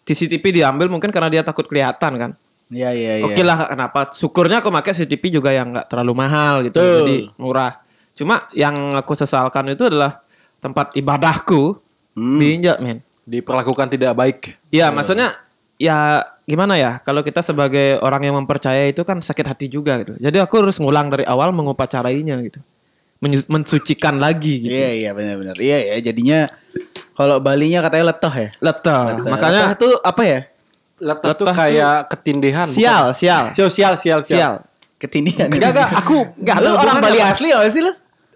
CCTV 0.05 0.63
diambil 0.63 0.89
mungkin 0.89 1.13
karena 1.13 1.29
dia 1.29 1.43
takut 1.45 1.69
kelihatan 1.69 2.13
kan. 2.17 2.31
Iya 2.69 2.93
iya 2.93 3.13
iya. 3.21 3.25
Oke 3.25 3.41
lah 3.41 3.69
kenapa? 3.73 4.13
Syukurnya 4.13 4.61
aku 4.61 4.69
pakai 4.69 4.93
CCTV 4.93 5.41
juga 5.41 5.51
yang 5.57 5.73
nggak 5.73 5.89
terlalu 5.89 6.13
mahal 6.13 6.61
gitu, 6.69 6.77
Betul. 6.77 6.97
jadi 7.01 7.17
murah. 7.41 7.73
Cuma 8.13 8.45
yang 8.53 8.99
aku 8.99 9.17
sesalkan 9.17 9.73
itu 9.73 9.89
adalah 9.89 10.21
tempat 10.59 10.93
ibadahku 10.99 11.81
Hmm. 12.19 12.35
diinjak 12.43 12.83
men. 12.83 12.99
Diperlakukan 13.25 13.95
tidak 13.95 14.13
baik. 14.19 14.39
Ya 14.75 14.91
maksudnya 14.91 15.39
ya 15.79 16.27
gimana 16.45 16.75
ya? 16.75 16.99
Kalau 17.07 17.23
kita 17.23 17.47
sebagai 17.47 18.03
orang 18.03 18.27
yang 18.27 18.35
mempercayai 18.43 18.91
itu 18.91 19.07
kan 19.07 19.23
sakit 19.23 19.47
hati 19.47 19.67
juga 19.71 20.03
gitu. 20.03 20.19
Jadi 20.19 20.37
aku 20.43 20.59
harus 20.59 20.83
ngulang 20.83 21.15
dari 21.15 21.23
awal 21.23 21.55
mengupacarainya 21.55 22.43
gitu, 22.43 22.59
mensucikan 23.21 24.17
lagi 24.17 24.63
gitu. 24.63 24.73
Iya 24.73 24.91
iya 24.95 25.11
benar-benar. 25.11 25.57
Iya 25.59 25.79
ya 25.91 25.97
jadinya 26.01 26.47
kalau 27.13 27.43
Balinya 27.43 27.83
katanya 27.83 28.15
letah 28.15 28.35
ya. 28.35 28.49
Letah. 28.59 29.03
Makanya 29.19 29.63
Letah 29.65 29.71
tuh 29.75 29.93
apa 29.99 30.23
ya? 30.23 30.41
Letah 30.99 31.33
tuh 31.35 31.47
Letah 31.47 31.55
kayak 31.57 31.97
ketindihan. 32.11 32.67
sial, 32.71 33.11
sial, 33.13 33.51
Sial, 33.55 33.71
sial, 33.71 33.95
sial, 33.99 34.21
sial. 34.23 34.23
sial. 34.23 34.55
Ketindihan. 34.99 35.47
Enggak, 35.47 35.71
enggak, 35.75 35.89
aku 35.95 36.19
Nggak 36.37 36.57
Lu 36.59 36.71
orang 36.75 36.97
Bali 36.99 37.19
apa? 37.19 37.31
asli 37.31 37.49
apa 37.51 37.67
sih 37.69 37.83
lu? 37.83 37.93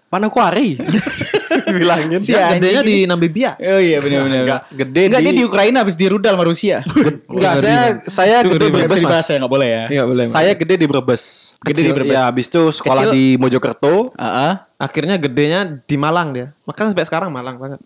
Manokwari. 0.07 0.77
Bilangin. 1.73 2.21
Si 2.21 2.29
Dia 2.29 2.47
anjing 2.47 2.61
gedenya 2.61 2.81
di 2.83 2.95
Namibia. 3.03 3.51
Oh 3.57 3.81
iya 3.81 3.97
benar-benar. 3.97 4.41
Enggak, 4.45 4.61
gede 4.71 5.01
Enggak 5.09 5.19
di, 5.19 5.25
dia 5.25 5.33
di 5.33 5.43
Ukraina 5.43 5.77
habis 5.81 5.95
dirudal 5.97 6.33
sama 6.35 6.45
Rusia. 6.45 6.77
Enggak, 7.33 7.53
saya 7.59 7.79
saya 8.05 8.35
Itu 8.45 8.53
gede 8.53 8.65
ribet. 8.67 8.79
Brebes, 8.79 8.85
Bebas 8.85 9.01
Mas. 9.01 9.11
bahasa 9.11 9.31
enggak 9.35 9.51
boleh 9.51 9.67
ya. 9.67 9.83
Iya 9.89 10.01
boleh. 10.05 10.25
Saya 10.29 10.51
gede 10.53 10.75
di 10.77 10.85
Brebes. 10.85 11.23
Gede 11.59 11.81
di 11.81 11.91
Brebes. 11.91 12.13
Ya, 12.13 12.21
habis 12.29 12.45
itu 12.45 12.61
sekolah 12.69 13.03
Kecil. 13.09 13.11
di 13.11 13.25
Mojokerto. 13.35 14.13
Heeh. 14.15 14.51
Akhirnya 14.83 15.15
gedenya 15.15 15.79
di 15.87 15.95
Malang 15.95 16.35
dia. 16.35 16.51
Makanya 16.67 16.91
sampai 16.91 17.07
sekarang 17.07 17.29
Malang 17.31 17.55
banget. 17.55 17.79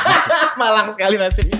Malang 0.60 0.92
sekali 0.92 1.16
nasibnya. 1.16 1.56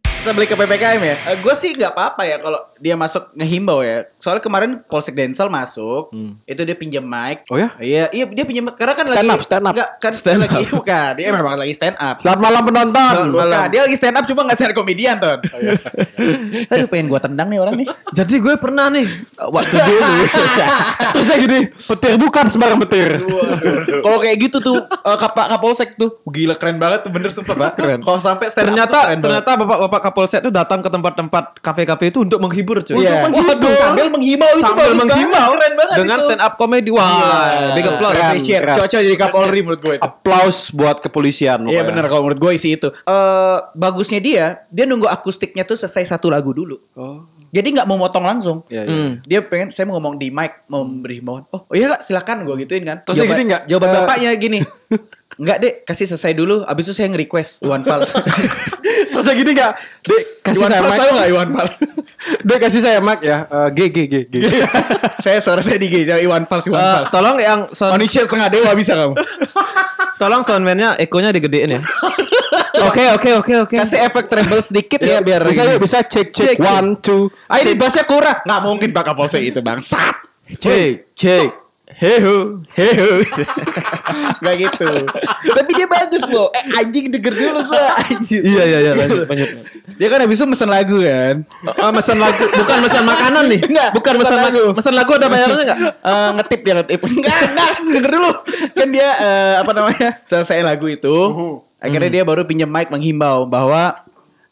Kita 0.00 0.32
balik 0.32 0.54
ke 0.54 0.56
PPKM 0.56 1.02
ya. 1.04 1.16
gue 1.36 1.54
sih 1.58 1.76
nggak 1.76 1.92
apa-apa 1.92 2.22
ya 2.24 2.40
kalau 2.40 2.56
dia 2.82 2.98
masuk 2.98 3.30
ngehimbau 3.38 3.78
ya. 3.86 4.02
Soalnya 4.18 4.42
kemarin 4.42 4.82
Polsek 4.90 5.14
Densel 5.14 5.46
masuk, 5.46 6.10
itu 6.42 6.60
dia 6.66 6.74
pinjam 6.74 7.06
mic. 7.06 7.46
Oh 7.46 7.54
ya? 7.54 7.70
Iya, 7.78 8.10
iya 8.10 8.24
dia 8.26 8.42
pinjam 8.42 8.74
karena 8.74 8.98
kan 8.98 9.06
Stand 9.06 9.22
lagi 9.22 9.30
up, 9.30 9.40
stand 9.46 9.64
up. 9.70 9.74
Enggak, 9.78 9.90
kan 10.02 10.12
Stand 10.18 10.40
lagi 10.42 10.66
bukan. 10.74 11.10
Dia 11.14 11.26
memang 11.30 11.54
lagi 11.54 11.74
stand 11.78 11.94
up. 11.94 12.18
Selamat 12.18 12.40
malam 12.42 12.62
penonton. 12.66 13.14
Bukan, 13.30 13.66
dia 13.70 13.80
lagi 13.86 13.94
stand 13.94 14.18
up 14.18 14.24
cuma 14.26 14.40
nggak 14.50 14.58
stand 14.58 14.74
komedian, 14.74 15.16
Ton. 15.22 15.38
Aduh, 16.74 16.86
pengen 16.90 17.06
gua 17.06 17.22
tendang 17.22 17.46
nih 17.54 17.62
orang 17.62 17.74
nih. 17.78 17.86
Jadi 18.10 18.34
gue 18.42 18.54
pernah 18.58 18.90
nih 18.90 19.06
waktu 19.38 19.74
dulu. 19.86 20.10
Terus 21.14 21.24
saya 21.30 21.38
gini, 21.38 21.60
petir 21.70 22.18
bukan 22.18 22.44
sembarang 22.50 22.78
petir. 22.82 23.10
Kalau 24.02 24.18
kayak 24.18 24.36
gitu 24.42 24.58
tuh 24.58 24.76
eh, 24.82 25.16
Kap 25.22 25.38
Kapolsek 25.38 25.94
tuh 25.94 26.18
gila 26.26 26.58
keren 26.58 26.82
banget 26.82 27.06
tuh 27.06 27.14
bener 27.14 27.30
sumpah, 27.30 27.54
Pak. 27.54 27.70
Keren. 27.78 27.98
Kalau 28.02 28.18
sampai 28.18 28.50
stand 28.50 28.74
up 28.74 28.74
tuh 28.74 28.74
ternyata 28.74 28.98
keren 28.98 29.18
banget. 29.22 29.22
ternyata 29.22 29.50
bapak-bapak 29.62 30.00
Kapolsek 30.02 30.40
itu 30.42 30.50
datang 30.50 30.82
ke 30.82 30.90
tempat-tempat 30.90 31.44
kafe-kafe 31.62 32.10
itu 32.10 32.18
untuk 32.26 32.42
menghibur 32.42 32.71
cuy. 32.80 33.04
Iya. 33.04 33.28
Waduh. 33.28 33.76
sambil 33.76 34.08
menghimbau 34.08 34.52
itu 34.56 34.64
sambil 34.64 34.88
bagus 34.88 35.00
menghimbau 35.04 35.50
banget, 35.52 35.60
keren 35.60 35.74
banget 35.76 35.96
dengan 36.00 36.18
itu. 36.18 36.26
stand 36.32 36.42
up 36.42 36.54
comedy. 36.56 36.90
Wah, 36.94 37.44
big 37.76 37.86
applause. 37.86 38.16
Keren, 38.16 38.38
keren. 38.40 38.76
Cocok 38.80 39.00
jadi 39.04 39.16
Kapolri 39.20 39.60
menurut 39.60 39.80
gue 39.84 39.94
itu. 40.00 40.02
Aplaus 40.02 40.58
buat 40.72 40.96
kepolisian. 41.04 41.68
Iya 41.68 41.84
pokoknya. 41.84 41.84
benar 41.92 42.04
kalau 42.08 42.22
menurut 42.24 42.40
gue 42.40 42.52
isi 42.56 42.80
itu. 42.80 42.88
Eh 42.88 43.56
bagusnya 43.76 44.20
dia, 44.24 44.44
dia 44.72 44.84
nunggu 44.88 45.04
akustiknya 45.04 45.68
tuh 45.68 45.76
selesai 45.76 46.08
satu 46.08 46.32
lagu 46.32 46.56
dulu. 46.56 46.80
Oh. 46.96 47.20
Jadi 47.52 47.68
nggak 47.76 47.84
mau 47.84 48.00
motong 48.00 48.24
langsung. 48.24 48.64
Iya, 48.72 48.88
iya. 48.88 48.96
Hmm. 48.96 49.12
Dia 49.28 49.44
pengen 49.44 49.68
saya 49.68 49.84
mau 49.84 50.00
ngomong 50.00 50.16
di 50.16 50.32
mic, 50.32 50.64
mau 50.72 50.88
memberi 50.88 51.20
himbauan. 51.20 51.44
Oh, 51.52 51.68
oh 51.68 51.74
iya 51.76 51.92
kak, 51.92 52.00
silakan 52.00 52.48
gue 52.48 52.64
gituin 52.64 52.80
kan. 52.80 53.04
Terus 53.04 53.20
dia 53.20 53.28
gini 53.28 53.44
nggak? 53.52 53.62
Jawaban 53.68 53.88
Eh, 53.88 53.94
bapaknya 54.00 54.30
gini. 54.40 54.58
Enggak 55.34 55.56
dek, 55.58 55.74
kasih 55.82 56.06
selesai 56.06 56.32
dulu. 56.32 56.60
Abis 56.62 56.84
itu 56.86 56.94
saya 56.94 57.08
nge-request 57.08 57.60
Iwan 57.60 57.82
Fals. 57.82 58.12
Terus 59.12 59.22
saya 59.22 59.32
gini 59.34 59.52
enggak? 59.52 59.72
Dek, 60.02 60.22
kasih 60.40 60.60
Iwan 60.60 60.68
saya 60.68 60.80
Fals 60.80 60.90
mic. 60.90 60.98
tahu 60.98 61.10
nggak 61.10 61.28
Iwan 61.28 61.48
Fals? 61.50 61.74
Dek, 62.48 62.58
kasih 62.60 62.80
saya 62.80 62.98
mic 62.98 63.20
ya. 63.20 63.38
Eh, 63.44 63.68
G, 63.70 63.78
G, 63.86 63.98
G, 64.04 64.14
G. 64.26 64.34
saya 65.24 65.38
suara 65.38 65.60
saya 65.60 65.76
di 65.76 65.86
G, 65.86 65.96
Iwan 66.04 66.44
Fals, 66.44 66.64
Iwan 66.64 66.78
Eh, 66.78 66.92
Fals. 66.98 67.10
tolong 67.10 67.36
yang 67.38 67.60
sound, 67.70 67.92
Manusia 67.94 68.22
setengah 68.22 68.48
dewa 68.48 68.70
bisa 68.72 68.92
kamu. 68.94 69.14
tolong 70.16 70.42
soundman-nya 70.42 70.94
ekonya 70.96 71.30
digedein 71.30 71.76
ya. 71.76 71.82
Oke 72.82 73.04
oke 73.10 73.30
oke 73.36 73.52
oke. 73.62 73.76
Kasih 73.76 74.02
efek 74.02 74.26
treble 74.26 74.58
sedikit 74.58 74.98
ya 74.98 75.18
biar 75.18 75.42
Bisa 75.44 75.62
ini. 75.62 75.78
bisa 75.78 76.02
cek 76.02 76.28
cek 76.28 76.56
one 76.58 76.98
two. 76.98 77.30
Ah 77.46 77.56
ini 77.56 77.72
bassnya 77.72 78.02
kurang. 78.02 78.42
Nggak 78.42 78.60
mungkin 78.60 78.88
Pak 78.90 79.04
Kapolsek 79.04 79.42
itu 79.44 79.58
bang. 79.58 79.78
Sat. 79.78 80.18
Cek 80.52 81.14
cek. 81.14 81.61
Heho 81.98 82.62
heho. 82.78 83.10
Gak 84.40 84.54
gitu. 84.58 84.88
Tapi 85.52 85.70
dia 85.76 85.86
bagus 85.90 86.22
loh. 86.30 86.48
Eh 86.56 86.64
anjing 86.80 87.12
denger 87.12 87.34
dulu 87.34 87.60
gua. 87.68 87.88
Anjing. 88.08 88.42
Iya 88.42 88.62
iya 88.64 88.78
iya 88.80 88.92
lanjut 88.96 89.28
lanjut. 89.28 89.48
Dia 89.98 90.08
kan 90.08 90.18
habis 90.24 90.38
itu 90.40 90.46
mesen 90.48 90.70
lagu 90.72 90.96
kan. 91.02 91.36
Oh, 91.68 91.90
pesan 91.92 92.18
lagu 92.18 92.44
bukan 92.48 92.78
pesan 92.88 93.04
makanan 93.04 93.44
nih. 93.52 93.60
Enggak, 93.66 93.88
bukan 93.92 94.12
pesan 94.18 94.30
pesan 94.32 94.44
lagu. 94.48 94.62
Pesan 94.72 94.94
lagu 94.96 95.10
ada 95.14 95.26
bayarnya 95.28 95.64
enggak? 95.68 95.78
Eh, 96.00 96.30
ngetip 96.40 96.60
dia 96.64 96.74
ngetip. 96.80 97.00
Enggak, 97.04 97.38
enggak, 97.52 97.70
denger 97.84 98.12
dulu. 98.16 98.32
Kan 98.72 98.88
dia 98.90 99.08
eh, 99.20 99.54
apa 99.60 99.70
namanya? 99.76 100.08
Selesai 100.26 100.64
lagu 100.64 100.86
itu. 100.88 101.16
Akhirnya 101.82 102.10
dia 102.20 102.22
baru 102.22 102.46
pinjam 102.46 102.70
mic 102.70 102.88
menghimbau 102.88 103.44
bahwa 103.50 103.98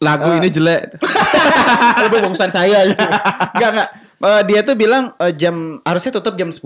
Lagu 0.00 0.32
ini 0.32 0.48
jelek. 0.48 0.96
itu 2.00 2.08
bungkusan 2.08 2.48
saya. 2.48 2.88
Enggak, 2.88 3.70
enggak. 3.76 3.88
Eh, 4.20 4.42
dia 4.44 4.60
tuh 4.60 4.76
bilang 4.76 5.16
eh, 5.16 5.32
jam 5.32 5.80
harusnya 5.80 6.12
tutup 6.20 6.36
jam 6.36 6.52
10. 6.52 6.60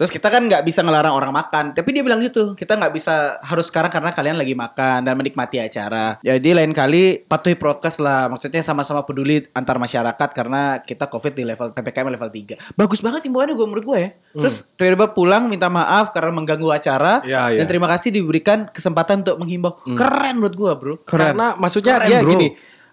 Terus 0.00 0.08
kita 0.08 0.32
kan 0.32 0.48
nggak 0.48 0.64
bisa 0.64 0.80
ngelarang 0.80 1.12
orang 1.12 1.28
makan. 1.28 1.64
Tapi 1.76 1.92
dia 1.92 2.00
bilang 2.00 2.24
gitu, 2.24 2.56
kita 2.56 2.72
nggak 2.80 2.96
bisa 2.96 3.36
harus 3.44 3.68
sekarang 3.68 3.92
karena 3.92 4.16
kalian 4.16 4.40
lagi 4.40 4.56
makan 4.56 5.04
dan 5.04 5.12
menikmati 5.12 5.60
acara. 5.60 6.16
Jadi 6.24 6.56
lain 6.56 6.72
kali 6.72 7.20
patuhi 7.20 7.52
prokes 7.52 8.00
lah. 8.00 8.32
Maksudnya 8.32 8.64
sama-sama 8.64 9.04
peduli 9.04 9.44
antar 9.52 9.76
masyarakat 9.76 10.28
karena 10.32 10.80
kita 10.80 11.04
Covid 11.12 11.36
di 11.36 11.44
level 11.44 11.76
PPKM 11.76 12.08
level 12.16 12.30
3. 12.32 12.56
Bagus 12.80 13.04
banget 13.04 13.28
himbauannya 13.28 13.52
gue 13.52 13.66
menurut 13.68 13.84
gue 13.84 13.98
ya. 14.00 14.10
Terus 14.40 14.64
tiba-tiba 14.72 15.12
pulang 15.12 15.52
minta 15.52 15.68
maaf 15.68 16.16
karena 16.16 16.32
mengganggu 16.32 16.72
acara 16.72 17.20
Iya, 17.20 17.52
iya. 17.52 17.58
dan 17.60 17.66
terima 17.68 17.92
kasih 17.92 18.08
diberikan 18.08 18.72
kesempatan 18.72 19.20
untuk 19.20 19.36
menghimbau. 19.36 19.84
Keren 19.84 20.40
menurut 20.40 20.56
gue, 20.56 20.72
Bro. 20.80 20.94
Karena 21.04 21.52
maksudnya 21.60 22.00
Keren, 22.00 22.08
dia 22.08 22.18
bro. 22.24 22.30
gini, 22.32 22.48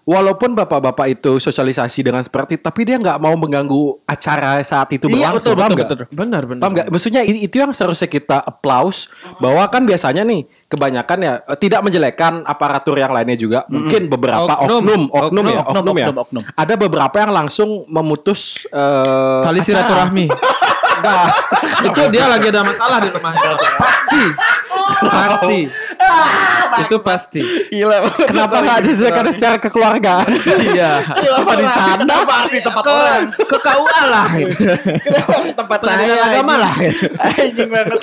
walaupun 0.08 0.56
bapak-bapak 0.56 1.06
itu 1.12 1.36
sosialisasi 1.36 2.00
dengan 2.00 2.24
seperti, 2.24 2.56
tapi 2.56 2.88
dia 2.88 2.96
nggak 2.96 3.20
mau 3.20 3.36
mengganggu 3.36 4.00
acara 4.02 4.56
saat 4.62 4.88
itu 4.88 5.04
Iya, 5.04 5.36
berlangsung. 5.36 5.52
betul, 5.52 5.52
paham 5.52 5.68
betul, 5.68 5.76
nggak? 5.76 5.88
betul. 5.92 6.16
Benar 6.16 6.42
benar. 6.48 6.62
Paham 6.64 6.72
nggak? 6.72 6.86
Maksudnya 6.88 7.22
ini 7.22 7.38
itu 7.44 7.60
yang 7.60 7.76
seharusnya 7.76 8.08
kita 8.08 8.40
applause 8.40 9.12
bahwa 9.36 9.60
kan 9.68 9.84
biasanya 9.84 10.24
nih 10.24 10.48
kebanyakan 10.64 11.18
ya 11.20 11.32
eh, 11.44 11.58
tidak 11.60 11.80
menjelekkan 11.84 12.40
aparatur 12.42 12.96
yang 12.96 13.12
lainnya 13.12 13.36
juga. 13.36 13.68
Mungkin 13.68 14.08
beberapa 14.08 14.48
Oknum. 14.48 14.80
oknum, 14.80 15.02
oknum, 15.12 15.44
ya, 15.44 15.60
Oknum, 15.60 15.82
oknum, 15.84 15.94
ya. 15.94 16.06
oknum, 16.08 16.18
oknum. 16.24 16.42
Ada 16.56 16.74
beberapa 16.74 17.16
yang 17.20 17.32
langsung 17.36 17.68
memutus 17.84 18.64
eh, 18.66 19.42
Tali 19.44 19.60
silaturahmi. 19.60 20.26
Enggak. 20.98 21.26
itu 21.84 22.00
dia 22.10 22.26
lagi 22.26 22.48
ada 22.48 22.64
masalah 22.64 22.98
di 22.98 23.08
rumah. 23.12 23.30
Pasti. 23.76 24.24
Pasti. 24.98 25.60
Itu 26.78 26.96
pasti. 27.00 27.40
Gila. 27.68 27.96
Kenapa 28.28 28.56
nggak 28.62 28.80
disediakan 28.86 29.24
secara 29.34 29.56
kekeluargaan? 29.58 30.28
Iya. 30.68 30.92
Kenapa 31.04 31.52
di 31.54 31.66
sana? 31.66 32.02
Kenapa 32.04 32.32
harus 32.38 32.52
di 32.52 32.62
tempat 32.62 32.82
Ke 32.82 32.92
orang? 32.92 33.24
ke 33.34 33.56
KUA 33.58 34.00
lah. 34.06 34.26
Kenapa 34.98 35.36
ke 35.42 35.52
tempat 35.54 35.78
saya? 35.82 36.12
Agama 36.22 36.54
lah. 36.60 36.74
Anjing 37.34 37.68
banget. 37.68 37.98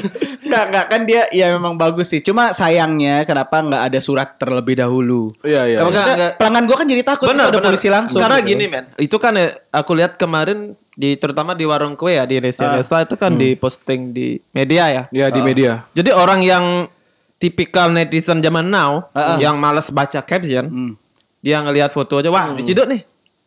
Enggak, 0.45 0.63
enggak 0.69 0.85
kan 0.91 1.01
dia 1.03 1.21
ya 1.31 1.47
memang 1.53 1.73
bagus 1.75 2.07
sih. 2.09 2.21
Cuma 2.21 2.51
sayangnya 2.51 3.23
kenapa 3.23 3.61
nggak 3.61 3.83
ada 3.91 3.99
surat 3.99 4.35
terlebih 4.35 4.77
dahulu? 4.77 5.31
Iya, 5.41 5.61
iya. 5.65 5.77
Nah, 5.81 5.83
maksudnya 5.89 6.15
enggak. 6.15 6.31
pelanggan 6.37 6.63
gua 6.65 6.77
kan 6.77 6.87
jadi 6.87 7.03
takut 7.03 7.25
Benar, 7.31 7.47
ada 7.49 7.59
polisi 7.59 7.87
langsung. 7.87 8.19
Karena 8.21 8.37
gitu. 8.41 8.49
gini 8.53 8.65
men, 8.67 8.85
itu 8.97 9.17
kan 9.17 9.33
ya, 9.33 9.47
aku 9.71 9.91
lihat 9.95 10.15
kemarin 10.15 10.73
di 10.95 11.19
terutama 11.19 11.51
di 11.51 11.67
warung 11.67 11.99
kue 11.99 12.15
ya 12.15 12.23
di 12.23 12.39
Indonesia 12.39 12.71
Ah. 12.71 12.79
Desa 12.79 13.03
itu 13.03 13.15
kan 13.19 13.35
di 13.35 13.59
posting 13.59 14.15
di 14.15 14.39
media 14.51 14.83
ya. 14.87 15.03
Ya 15.11 15.27
di 15.27 15.41
media. 15.43 15.83
Jadi 15.91 16.09
orang 16.15 16.39
yang 16.39 16.87
tipikal 17.37 17.91
netizen 17.91 18.39
zaman 18.39 18.67
now 18.67 19.05
Ah, 19.11 19.35
ah. 19.35 19.37
yang 19.37 19.55
malas 19.55 19.89
baca 19.89 20.21
caption, 20.21 20.65
Hmm. 20.67 20.93
dia 21.39 21.61
ngelihat 21.61 21.91
foto 21.91 22.19
aja, 22.19 22.29
wah 22.29 22.51
diciduk 22.53 22.87
nih. 22.87 23.01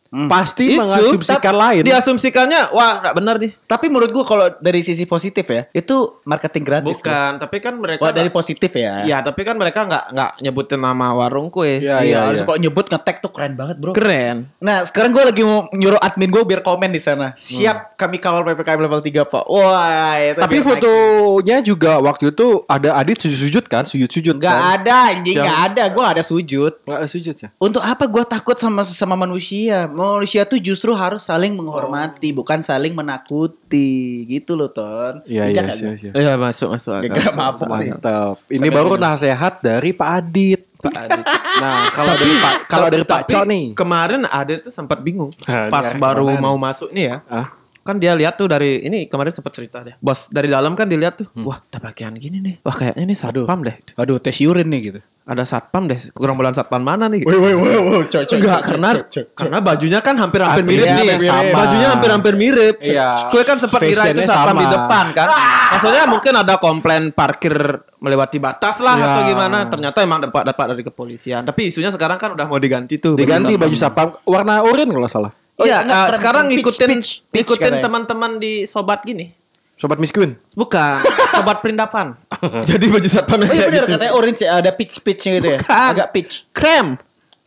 Pasti 0.09 0.73
Itu, 0.73 0.81
mengasumsikan 0.81 1.53
tap- 1.53 1.61
lain. 1.61 1.81
Diasumsikannya, 1.85 2.61
wah 2.71 2.97
nggak 2.99 3.13
benar 3.13 3.35
nih. 3.37 3.51
Tapi 3.63 3.85
menurut 3.87 4.09
gua 4.09 4.25
kalau 4.25 4.45
dari 4.57 4.81
sisi 4.81 5.05
positif 5.05 5.45
ya, 5.45 5.69
itu 5.69 5.95
marketing 6.23 6.63
gratis. 6.63 6.97
Bukan, 6.97 7.31
tapi 7.37 7.57
kan 7.59 7.73
mereka 7.73 8.01
Wah, 8.01 8.09
dari 8.09 8.29
positif 8.29 8.71
ya. 8.71 9.05
Ya, 9.05 9.21
tapi 9.21 9.41
kan 9.41 9.53
mereka 9.53 9.85
nggak 9.85 10.03
nggak 10.09 10.31
nyebutin 10.41 10.79
nama 10.79 11.13
warung 11.13 11.47
kue. 11.47 11.77
Iya, 11.79 11.99
Iya, 11.99 12.03
iya, 12.03 12.19
harus 12.25 12.41
iya. 12.41 12.49
kok 12.49 12.57
nyebut 12.57 12.85
ngetek 12.85 13.17
tuh 13.19 13.29
keren 13.29 13.53
banget, 13.53 13.75
Bro. 13.77 13.91
Keren. 13.93 14.49
Nah, 14.57 14.81
sekarang 14.81 15.11
gue 15.11 15.23
lagi 15.23 15.41
mau 15.41 15.69
nyuruh 15.69 15.99
admin 15.99 16.27
gue 16.27 16.43
biar 16.43 16.61
komen 16.61 16.89
di 16.89 16.97
sana. 16.97 17.31
Siap 17.33 17.93
kami 17.95 18.17
kawal 18.17 18.41
PPKM 18.43 18.79
level 18.79 18.99
3, 18.99 19.21
Pak. 19.23 19.43
Wah, 19.45 20.17
itu 20.17 20.39
Tapi 20.39 20.49
biar 20.51 20.59
naik. 20.59 20.69
fotonya 20.73 21.57
juga 21.61 21.91
waktu 21.99 22.31
itu 22.31 22.47
ada 22.65 22.89
Adit 22.95 23.19
sujud-sujud 23.19 23.63
kan? 23.63 23.83
Sujud-sujud 23.83 24.35
Gak 24.35 24.49
kan? 24.49 24.61
ada 24.75 24.95
anjing, 25.11 25.37
gak 25.37 25.59
ada. 25.69 25.83
Gue 25.87 26.01
gak 26.01 26.15
ada 26.15 26.25
sujud. 26.25 26.73
Nggak 26.81 27.01
sujud 27.07 27.35
ya? 27.37 27.49
Untuk 27.55 27.79
apa 27.79 28.03
gue 28.03 28.23
takut 28.25 28.55
sama 28.55 28.81
sama 28.83 29.13
manusia? 29.15 29.85
Manusia 29.99 30.47
tuh 30.47 30.59
justru 30.63 30.95
harus 30.95 31.27
saling 31.27 31.51
menghormati, 31.51 32.31
bukan 32.31 32.63
saling 32.63 32.95
menakuti. 32.95 34.23
Gitu 34.23 34.55
loh, 34.55 34.71
Ton. 34.71 35.19
Iya, 35.27 35.51
iya, 35.51 35.63
iya, 35.75 35.91
iya. 35.99 36.11
Iya 36.15 36.33
masuk 36.39 36.71
masuk 36.71 37.03
Ya, 37.03 37.35
mabuk 37.35 37.67
sih. 37.75 37.91
Mantap. 37.91 38.39
Ini 38.47 38.67
baru 38.71 38.95
nasihat 38.95 39.59
dari 39.59 39.91
Pak 39.91 40.09
Adit. 40.09 40.61
Pak 40.79 40.95
Adit. 40.95 41.25
Nah, 41.59 41.91
kalau 41.91 42.13
dari 42.15 42.35
Pak 42.39 42.53
kalau 42.71 42.87
dari 42.87 43.03
Pak 43.03 43.21
Cok 43.27 43.43
nih. 43.51 43.65
Kemarin 43.75 44.21
Adit 44.23 44.59
tuh 44.63 44.71
sempat 44.71 45.03
bingung 45.03 45.35
pas 45.43 45.83
dari 45.83 45.99
baru 45.99 46.31
kemarin. 46.31 46.39
mau 46.39 46.55
masuk 46.55 46.89
nih 46.95 47.03
ya. 47.11 47.17
Ah, 47.27 47.51
Kan 47.89 47.97
dia 47.97 48.13
lihat 48.13 48.37
tuh 48.37 48.45
dari 48.45 48.85
ini 48.85 49.09
kemarin 49.09 49.33
sempat 49.33 49.49
cerita 49.49 49.81
deh. 49.81 49.97
Bos 49.97 50.29
dari 50.29 50.45
dalam 50.45 50.77
kan 50.77 50.85
dilihat 50.85 51.17
tuh, 51.17 51.27
Hmm. 51.31 51.41
wah 51.43 51.57
ada 51.59 51.81
pakaian 51.81 52.13
gini 52.13 52.37
nih. 52.37 52.55
Wah 52.61 52.69
kayaknya 52.71 53.01
ini 53.01 53.15
satpam 53.15 53.65
deh. 53.65 53.73
Aduh, 53.97 54.21
tes 54.21 54.37
urine 54.37 54.69
nih 54.69 54.81
gitu. 54.85 54.99
Ada 55.25 55.41
satpam 55.43 55.85
deh. 55.85 55.97
Kurang 56.11 56.37
bulan 56.37 56.53
satpam 56.53 56.77
mana 56.79 57.05
nih? 57.05 57.21
woi, 57.21 57.33
woi, 57.33 57.53
woi, 57.55 58.01
cok, 58.03 58.23
cok, 58.23 58.33
Enggak, 58.35 58.61
karena 58.63 58.89
cok, 58.91 59.01
cok, 59.03 59.09
cok. 59.09 59.25
karena 59.35 59.57
bajunya 59.59 59.99
kan 59.99 60.15
hampir-hampir 60.15 60.61
Hampir 60.61 60.69
mirip 60.71 60.85
mirip, 60.87 61.17
nih. 61.17 61.29
sama. 61.29 61.53
Bajunya 61.55 61.87
hampir-hampir 61.89 62.33
mirip. 62.35 62.75
Iya. 62.79 63.09
Gue 63.27 63.41
kan 63.41 63.57
sempat 63.57 63.81
kira 63.81 64.03
itu 64.07 64.21
satpam 64.23 64.53
di 64.53 64.65
sama. 64.65 64.75
depan 64.75 65.05
kan. 65.11 65.27
Maksudnya 65.71 66.03
mungkin 66.05 66.33
ada 66.35 66.53
komplain 66.57 67.03
parkir 67.09 67.55
melewati 67.99 68.37
batas 68.37 68.77
lah 68.77 68.95
Iya. 68.95 69.05
atau 69.07 69.21
gimana. 69.27 69.57
Ternyata 69.65 69.97
emang 70.01 70.19
dapat 70.23 70.45
dapat 70.45 70.65
dari 70.73 70.83
kepolisian. 70.83 71.41
Tapi 71.41 71.61
isunya 71.67 71.89
sekarang 71.89 72.17
kan 72.17 72.33
udah 72.33 72.45
mau 72.45 72.57
diganti 72.57 72.97
tuh. 72.97 73.13
diganti 73.13 73.53
baju 73.53 73.73
satpam 73.75 74.13
warna 74.23 74.61
oranye 74.61 74.89
kalau 74.91 75.05
salah. 75.07 75.33
Oh, 75.59 75.67
Iya, 75.67 75.83
eh, 75.83 75.85
keren, 75.85 76.15
sekarang. 76.15 76.45
Pitch, 76.47 76.55
ngikutin 76.55 76.89
pitch, 76.89 77.09
pitch 77.27 77.39
ngikutin 77.43 77.67
katanya. 77.67 77.83
teman-teman 77.83 78.31
di 78.39 78.63
sobat 78.63 79.03
gini. 79.03 79.27
Sobat 79.75 79.95
Queen. 79.95 80.35
Bukan, 80.55 81.03
sobat 81.35 81.59
perindapan. 81.59 82.15
Jadi 82.69 82.85
baju 82.87 83.07
satpam 83.07 83.39
Oh 83.39 83.47
iya 83.47 83.67
bener 83.67 83.87
gitu. 83.87 83.95
katanya 83.95 84.11
orange 84.11 84.39
ya, 84.43 84.59
ada 84.59 84.71
pitch 84.71 84.99
pitchnya 84.99 85.39
gitu 85.39 85.47
ya. 85.55 85.59
Bukan. 85.59 85.87
Agak 85.95 86.07
pitch. 86.11 86.33
Krem. 86.51 86.87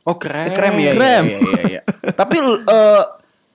Oh 0.03 0.17
keren. 0.17 0.49
Krem 0.53 0.75
ya. 0.77 0.93
Krem. 0.93 1.25
Iya, 1.25 1.39
iya, 1.39 1.63
iya. 1.69 1.81
Tapi 2.11 2.37
eh 2.41 3.03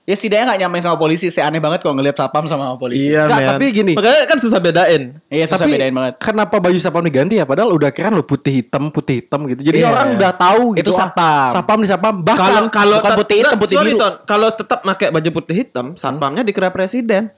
ya 0.08 0.16
setidaknya 0.16 0.44
gak 0.48 0.58
nyamain 0.58 0.80
sama 0.80 0.96
polisi. 0.96 1.28
Saya 1.28 1.46
aneh 1.46 1.60
banget 1.60 1.84
kalau 1.84 1.92
ngeliat 1.92 2.16
satpam 2.16 2.48
sama 2.48 2.72
polisi. 2.74 3.12
Iya, 3.12 3.28
Nggak, 3.28 3.38
men. 3.38 3.48
tapi 3.52 3.64
gini. 3.70 3.92
Makanya 3.92 4.24
kan 4.24 4.38
susah 4.40 4.56
bedain. 4.56 5.02
Iya, 5.28 5.44
susah 5.44 5.60
Tapi 5.60 5.72
bedain 5.76 5.92
banget. 5.92 6.12
kenapa 6.16 6.56
baju 6.56 6.78
satpam 6.78 7.04
diganti 7.04 7.34
ya? 7.34 7.44
Padahal 7.44 7.70
udah 7.70 7.92
keren 7.92 8.16
lo 8.16 8.24
putih 8.24 8.52
hitam 8.56 8.88
putih 8.88 9.20
hitam 9.20 9.44
gitu. 9.46 9.60
Jadi 9.62 9.78
Iya. 9.78 9.92
orang 9.92 10.16
udah 10.16 10.32
tahu 10.32 10.62
gitu. 10.74 10.88
Itu 10.88 10.92
satpam. 10.94 11.52
Satpam 11.52 11.78
di 11.78 11.86
satpam. 11.86 12.14
Bahkan 12.18 12.40
Kalau 12.40 12.64
kalau 12.72 12.96
bukan 12.96 13.10
tet- 13.10 13.20
putih 13.20 13.36
hitam, 13.36 13.54
putih 13.54 13.76
sorry, 13.76 13.92
biru. 13.92 14.00
Ton. 14.00 14.14
Kalau 14.24 14.48
tetap 14.50 14.78
pakai 14.82 15.08
baju 15.12 15.30
putih 15.30 15.54
hitam, 15.54 15.86
satpamnya 15.94 16.40
dikira 16.40 16.72
presiden. 16.72 17.28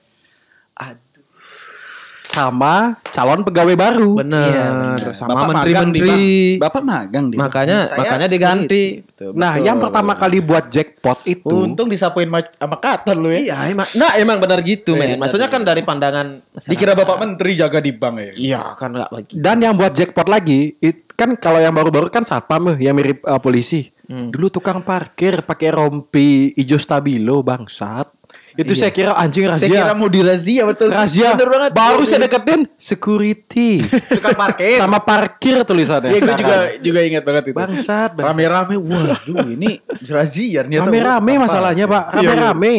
Sama 2.22 2.94
calon 3.04 3.40
pegawai 3.42 3.74
baru. 3.74 4.12
Bener. 4.18 4.46
Iya, 4.46 4.64
benar. 4.70 4.98
Sama 5.12 5.28
Bapak 5.32 5.46
magang 5.46 5.50
di 5.50 5.56
menteri-menteri. 5.70 6.10
Bang. 6.54 6.62
Bapak 6.62 6.82
magang 6.82 7.24
di. 7.26 7.36
Makanya 7.36 7.78
Saya 7.82 7.98
makanya 7.98 8.26
diganti. 8.26 8.82
itu. 9.00 9.26
Nah, 9.32 9.52
Betul. 9.54 9.66
yang 9.66 9.76
pertama 9.78 10.12
kali 10.14 10.38
buat 10.38 10.64
jackpot 10.66 11.18
itu 11.24 11.48
Untung 11.50 11.88
disapuin 11.88 12.26
ma- 12.26 12.46
sama 12.52 12.76
Qatar 12.76 13.14
lu 13.14 13.28
ya. 13.30 13.38
Iya, 13.40 13.56
emang. 13.68 13.88
Nah, 13.92 14.10
emang 14.14 14.38
benar 14.38 14.60
gitu, 14.60 14.94
Iya, 14.94 15.00
men. 15.06 15.18
Maksudnya 15.18 15.48
kan 15.48 15.62
dari 15.62 15.82
pandangan 15.82 16.26
masyarakat. 16.50 16.70
Dikira 16.70 16.92
Bapak 16.92 17.16
Menteri 17.18 17.50
jaga 17.54 17.78
di 17.78 17.92
bank 17.92 18.16
ya. 18.16 18.32
Iya, 18.34 18.62
kan 18.74 18.90
enggak 18.90 19.10
lagi. 19.10 19.32
dan 19.32 19.56
yang 19.58 19.74
buat 19.74 19.92
jackpot 19.92 20.26
lagi 20.26 20.76
it- 20.78 21.10
kan 21.12 21.36
kalau 21.36 21.58
yang 21.58 21.72
baru-baru 21.72 22.08
kan 22.08 22.24
satpam 22.24 22.76
yang 22.76 22.92
mirip 22.92 23.20
eh, 23.20 23.36
polisi. 23.36 23.84
Hmm. 24.06 24.28
Dulu 24.28 24.50
tukang 24.50 24.80
parkir 24.80 25.40
pakai 25.40 25.70
rompi 25.70 26.28
hijau 26.54 26.76
stabilo 26.76 27.40
bangsat. 27.40 28.19
Itu 28.56 28.72
saya 28.74 28.90
kira 28.90 29.12
anjing 29.14 29.46
Iya. 29.46 29.56
Saya 29.56 29.70
kira 29.70 29.84
razia. 29.86 29.94
mau 29.94 30.08
dirazia 30.08 30.62
betul. 30.66 30.88
Razia. 30.90 31.34
Bener 31.34 31.48
banget. 31.48 31.70
Baru 31.72 32.02
saya 32.04 32.20
deketin 32.20 32.60
security. 32.76 33.84
tukang 34.16 34.36
parkir. 34.36 34.76
Sama 34.76 34.98
parkir 34.98 35.56
tulisannya. 35.62 36.10
Iya, 36.10 36.20
gue 36.20 36.34
juga 36.36 36.56
juga 36.80 37.00
ingat 37.02 37.22
banget 37.22 37.44
itu. 37.50 37.56
bangsat. 37.56 38.10
bangsat. 38.14 38.26
Rame-rame, 38.26 38.74
waduh 38.76 39.46
ini 39.46 39.78
razia 40.04 40.62
ternyata. 40.62 40.86
Rame-rame 40.86 41.32
masalahnya, 41.38 41.84
Pak. 41.86 42.02
Iya, 42.18 42.30
Rame-rame. 42.32 42.74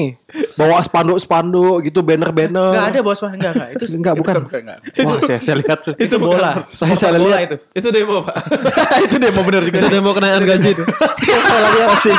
Bawa 0.55 0.79
spanduk-spanduk 0.79 1.83
gitu, 1.83 1.99
banner-banner. 2.01 2.71
Enggak 2.71 2.87
ada 2.87 2.99
bos 3.03 3.19
mah 3.19 3.33
enggak 3.35 3.51
enggak. 3.51 3.69
Itu 3.75 3.83
Enggak, 3.99 4.13
bukan. 4.15 4.35
enggak. 4.47 4.79
Wah, 5.03 5.19
saya, 5.19 5.39
saya 5.43 5.55
lihat. 5.59 5.79
Itu 5.99 6.15
bola. 6.17 6.51
Saya- 6.71 6.95
saya 6.95 7.19
bola 7.19 7.35
lihat. 7.35 7.51
itu. 7.51 7.55
Itu 7.75 7.87
demo, 7.91 8.23
Pak. 8.23 8.35
itu 9.11 9.15
mau 9.19 9.43
bener 9.43 9.61
juga. 9.67 9.77
Itu 9.83 9.87
demo 9.91 10.09
kenaikan 10.15 10.43
gaji 10.47 10.69
itu. 10.71 10.83
pasti. 10.87 12.11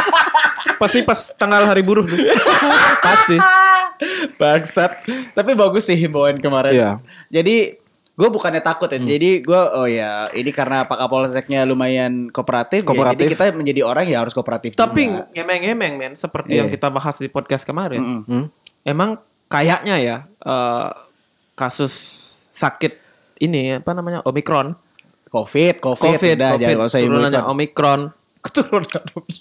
Pasti 0.82 1.06
pas 1.06 1.20
tanggal 1.38 1.62
hari 1.62 1.86
buruh 1.86 2.02
tuh. 2.02 2.18
Pasti. 3.06 3.38
Bangsat. 4.34 5.06
Tapi 5.30 5.50
bagus 5.54 5.86
sih 5.86 5.94
himbauan 5.94 6.42
kemarin. 6.42 6.74
Iya. 6.74 6.90
Jadi 7.30 7.78
gue 8.12 8.28
bukannya 8.28 8.58
takut 8.60 8.90
ya. 8.90 8.98
Jadi 8.98 9.46
gue 9.46 9.60
oh 9.78 9.86
ya 9.86 10.26
ini 10.34 10.50
karena 10.50 10.82
Pak 10.90 10.98
Kapolseknya 10.98 11.62
lumayan 11.62 12.28
kooperatif. 12.34 12.82
Kooperatif. 12.82 13.14
Ya, 13.14 13.22
jadi 13.30 13.32
kita 13.38 13.44
menjadi 13.54 13.80
orang 13.86 14.10
ya 14.10 14.18
harus 14.26 14.34
kooperatif. 14.34 14.74
Tapi 14.74 15.06
ngemeng-ngemeng, 15.32 15.94
men. 15.94 16.12
Seperti 16.18 16.58
Iya. 16.58 16.66
yang 16.66 16.68
kita 16.68 16.90
bahas 16.90 17.14
di 17.22 17.30
podcast 17.30 17.62
kemarin. 17.62 18.02
Mm-mm. 18.02 18.22
Hmm? 18.26 18.44
Emang 18.82 19.22
kayaknya 19.46 19.96
ya 20.02 20.16
eh, 20.26 20.88
kasus 21.54 22.26
sakit 22.58 22.98
ini 23.42 23.78
apa 23.78 23.90
namanya 23.94 24.22
Omikron, 24.26 24.74
COVID, 25.30 25.78
COVID, 25.82 26.18
COVID, 26.18 26.36
udah, 26.38 26.50
COVID, 26.54 26.62
jangan 26.62 26.86
usah 26.86 26.98
turunannya 27.02 27.42
Omikron. 28.42 28.82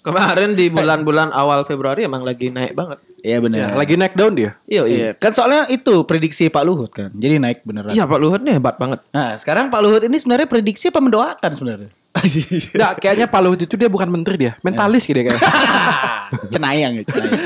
Kemarin 0.05 0.53
di 0.53 0.69
bulan-bulan 0.69 1.33
awal 1.33 1.65
Februari 1.65 2.05
emang 2.05 2.21
lagi 2.21 2.53
naik 2.53 2.77
banget. 2.77 3.01
Iya 3.25 3.41
benar. 3.41 3.73
Lagi 3.73 3.97
naik 3.97 4.13
down 4.13 4.33
dia. 4.37 4.53
Iya, 4.69 4.81
iya. 4.85 4.97
Iya, 4.97 5.09
kan 5.17 5.33
soalnya 5.33 5.65
itu 5.73 6.05
prediksi 6.05 6.53
Pak 6.53 6.61
Luhut 6.61 6.93
kan. 6.93 7.09
Jadi 7.17 7.41
naik 7.41 7.65
beneran. 7.65 7.97
Iya, 7.97 8.05
Pak 8.05 8.19
Luhut 8.21 8.41
nih 8.45 8.61
hebat 8.61 8.77
banget. 8.77 9.01
Nah, 9.09 9.33
sekarang 9.41 9.73
Pak 9.73 9.81
Luhut 9.81 10.01
ini 10.05 10.17
sebenarnya 10.21 10.45
prediksi 10.45 10.93
apa 10.93 11.01
mendoakan 11.01 11.51
sebenarnya? 11.57 11.89
Enggak, 12.77 12.93
kayaknya 13.01 13.25
Pak 13.25 13.41
Luhut 13.41 13.59
itu 13.65 13.73
dia 13.73 13.89
bukan 13.89 14.09
menteri 14.11 14.35
dia, 14.37 14.53
mentalis 14.61 15.09
gitu 15.09 15.17
kayaknya. 15.17 15.41
cenayang 16.49 16.91
ya, 16.93 17.03
cenayang. 17.03 17.41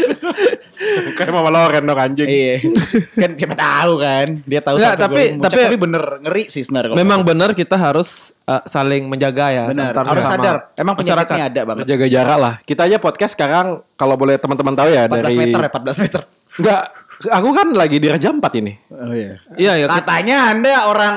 Kayak 1.13 1.31
Mama 1.31 1.49
Loren 1.49 1.83
dong 1.83 1.95
anjing. 1.95 2.27
iya. 2.27 2.59
kan 3.15 3.31
siapa 3.33 3.55
tahu 3.55 3.91
kan. 3.97 4.27
Dia 4.43 4.59
tahu 4.59 4.75
Nggak, 4.75 4.93
sampai 4.93 5.05
tapi- 5.31 5.41
tapi- 5.41 5.63
tapi 5.63 5.77
bener 5.77 6.03
ngeri 6.19 6.43
sih 6.47 6.61
sebenarnya. 6.61 6.89
kalau 6.91 6.99
Memang 6.99 7.19
benar 7.21 7.49
kita 7.51 7.75
harus 7.75 8.35
eh, 8.41 8.63
saling 8.65 9.05
menjaga 9.05 9.45
ya. 9.49 9.63
benar. 9.65 9.91
antar 9.91 10.03
Harus 10.05 10.25
sadar. 10.25 10.55
Emang 10.75 10.93
penyakitnya 10.93 11.43
ada 11.47 11.61
banget. 11.63 11.83
Jaga 11.87 12.05
jarak 12.05 12.37
lah. 12.37 12.53
Kita 12.61 12.81
aja 12.83 12.97
podcast 12.97 13.33
sekarang 13.33 13.67
kalau 13.93 14.15
boleh 14.15 14.35
teman-teman 14.35 14.73
tahu 14.73 14.89
ya 14.89 15.05
14 15.05 15.15
dari 15.15 15.35
meter 15.39 15.59
ya, 15.59 15.69
14 15.71 15.97
meter. 15.99 16.21
Enggak, 16.55 16.81
aku 17.31 17.49
kan 17.51 17.67
lagi 17.71 17.97
di 17.97 18.07
Raja 18.07 18.27
4 18.29 18.53
ini. 18.55 18.73
Oh 18.89 19.11
iya. 19.11 19.33
Iya, 19.55 19.71
ya. 19.75 19.85
kita- 19.85 19.95
Katanya 19.97 20.37
Anda 20.51 20.73
orang 20.85 21.15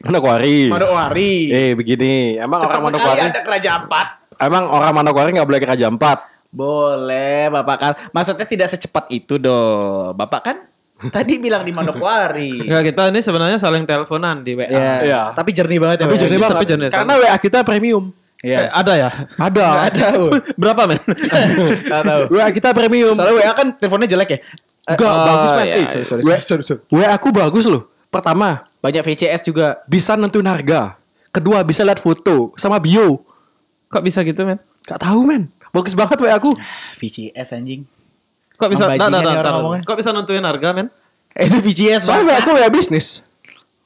Manokwari. 0.00 0.68
Manokwari. 0.68 1.32
Eh 1.48 1.70
begini, 1.72 2.36
emang 2.36 2.60
Cepat 2.60 2.76
orang 2.76 2.82
sekali 2.82 2.96
Manokwari, 2.98 3.20
ada 3.26 3.40
kerajaan 3.40 3.80
empat. 3.84 4.06
emang 4.36 4.64
orang 4.66 4.92
Manokwari 4.92 5.28
nggak 5.32 5.46
boleh 5.46 5.60
ke 5.60 5.66
Raja 5.66 5.86
4. 5.86 6.33
Boleh, 6.54 7.50
Bapak 7.50 7.76
kan. 7.76 7.92
Maksudnya 8.10 8.46
tidak 8.46 8.68
secepat 8.70 9.10
itu 9.10 9.36
dong. 9.36 10.14
Bapak 10.14 10.40
kan 10.40 10.56
tadi 11.04 11.36
bilang 11.36 11.60
di 11.60 11.74
Manokwari. 11.74 12.54
Enggak, 12.64 12.82
kita 12.88 13.10
ini 13.10 13.20
sebenarnya 13.20 13.58
saling 13.58 13.82
teleponan 13.82 14.40
di 14.40 14.54
WA. 14.54 14.70
Iya. 14.70 14.92
Iya. 15.02 15.20
Tapi 15.34 15.50
jernih 15.50 15.78
banget 15.78 15.96
ya. 15.98 16.04
Tapi 16.06 16.16
jernih 16.16 16.38
Tapi 16.38 16.46
banget. 16.48 16.68
jernih. 16.70 16.88
Karena 16.94 17.12
WA 17.18 17.36
kita 17.36 17.58
premium. 17.60 18.04
Iya. 18.38 18.58
Eh, 18.60 18.70
ada 18.70 18.92
ya? 18.94 19.10
Ada. 19.34 19.66
Nggak 19.66 19.86
ada. 19.90 20.06
Bu. 20.20 20.26
Berapa, 20.54 20.82
men? 20.86 21.00
Nggak 21.90 22.02
tahu. 22.06 22.22
WA 22.30 22.48
kita 22.48 22.68
premium. 22.70 23.14
Soalnya 23.18 23.34
WA 23.34 23.52
kan 23.52 23.66
teleponnya 23.74 24.08
jelek 24.08 24.30
ya. 24.30 24.38
Enggak, 24.84 25.10
Oh, 25.10 25.24
bagus 25.26 25.50
men. 25.50 25.64
iya, 25.64 25.74
Eh, 25.74 25.80
iya. 25.82 26.04
sorry, 26.04 26.22
WA 26.22 26.38
sorry, 26.38 26.62
sorry. 26.62 26.80
WA 26.88 27.08
aku 27.10 27.28
bagus 27.32 27.64
loh. 27.64 27.82
Pertama, 28.06 28.62
Banyak 28.78 29.02
VCS 29.02 29.42
juga. 29.42 29.80
bisa 29.84 30.14
nentuin 30.14 30.44
harga. 30.44 30.94
Kedua, 31.34 31.64
bisa 31.66 31.82
lihat 31.82 31.98
foto 31.98 32.54
sama 32.54 32.78
bio. 32.78 33.18
Kok 33.88 34.04
bisa 34.04 34.22
gitu, 34.22 34.44
men? 34.44 34.60
Gak 34.84 35.00
tahu 35.00 35.24
men. 35.24 35.48
Bagus 35.74 35.98
banget 35.98 36.22
WA 36.22 36.38
aku. 36.38 36.54
VCS 37.02 37.58
anjing. 37.58 37.82
Kok 38.54 38.70
bisa 38.70 38.86
nah, 38.86 39.10
nah, 39.10 39.18
nah, 39.18 39.52
ngomongnya. 39.58 39.82
Kok 39.82 39.98
bisa 39.98 40.14
nentuin 40.14 40.46
harga, 40.46 40.70
men? 40.70 40.86
Eh, 41.34 41.50
itu 41.50 41.58
VCS. 41.58 42.06
Soalnya 42.06 42.38
aku 42.38 42.54
WA 42.54 42.70
bisnis. 42.70 43.26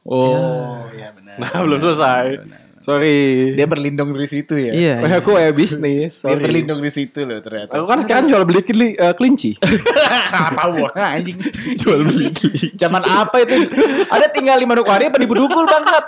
Oh, 0.05 0.85
iya 0.93 1.09
benar. 1.17 1.41
Nah, 1.41 1.65
belum 1.65 1.81
selesai. 1.81 2.45
Sorry. 2.85 3.53
Dia 3.57 3.69
berlindung 3.69 4.13
dari 4.13 4.29
situ 4.29 4.53
ya. 4.57 4.73
Iya. 4.77 4.95
WA 5.01 5.17
aku 5.25 5.41
WA 5.41 5.49
bisnis. 5.57 6.21
Dia 6.21 6.37
Sorry. 6.37 6.45
berlindung 6.45 6.85
di 6.85 6.93
situ 6.93 7.25
loh 7.25 7.41
ternyata. 7.41 7.73
Aku 7.81 7.89
kan 7.89 8.05
sekarang 8.05 8.29
jual 8.29 8.45
beli 8.45 8.61
keli- 8.61 8.97
eh, 9.01 9.15
kelinci. 9.17 9.57
apa 10.29 10.63
gua 10.77 10.93
anjing 10.93 11.41
jual 11.81 12.05
beli 12.05 12.29
zaman 12.77 13.01
apa 13.01 13.49
itu 13.49 13.65
ada 14.13 14.29
tinggal 14.29 14.61
di 14.61 14.69
Manokwari 14.69 15.09
apa 15.09 15.17
di 15.17 15.25
Bedugul 15.25 15.65
bangsat 15.65 16.05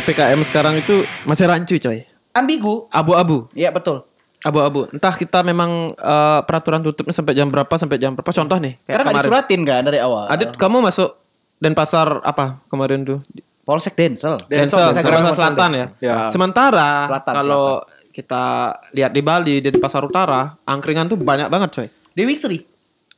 PPKM 0.00 0.40
sekarang 0.48 0.80
itu 0.80 1.04
masih 1.28 1.44
rancu, 1.44 1.76
coy. 1.76 2.04
Ambigu 2.38 2.86
Abu-abu. 2.88 3.50
iya 3.52 3.74
betul 3.74 4.06
Abu-abu. 4.38 4.86
Entah 4.94 5.18
kita 5.18 5.42
memang 5.42 5.98
eh, 5.98 6.40
peraturan 6.46 6.78
tutupnya 6.78 7.10
sampai 7.10 7.34
jam 7.34 7.50
berapa 7.50 7.74
sampai 7.74 7.98
jam 7.98 8.14
berapa. 8.14 8.30
Contoh 8.30 8.54
nih, 8.62 8.78
kayak 8.86 8.86
karena 8.86 9.02
kemarin. 9.02 9.18
disuratin 9.26 9.60
kan 9.66 9.82
dari 9.82 9.98
awal 9.98 10.24
Adit, 10.30 10.54
kamu 10.54 10.78
masuk 10.78 11.10
Denpasar 11.58 12.22
apa 12.22 12.62
kemarin 12.70 13.02
tuh? 13.02 13.18
Polsek 13.66 13.98
Densel 13.98 14.38
Densel, 14.46 14.94
Densel. 14.94 15.34
Selatan 15.34 15.70
ya. 15.74 15.86
Ya. 15.98 16.16
Sementara 16.30 17.10
Selatan, 17.10 17.34
kalau 17.34 17.82
kita 18.14 18.78
lihat 18.94 19.10
di 19.10 19.22
Bali 19.26 19.58
di 19.58 19.74
Pasar 19.74 20.06
Utara, 20.06 20.54
angkringan 20.62 21.10
tuh 21.10 21.18
banyak 21.18 21.50
banget, 21.50 21.70
coy. 21.74 21.88
Dewi 22.14 22.38
Sri 22.38 22.62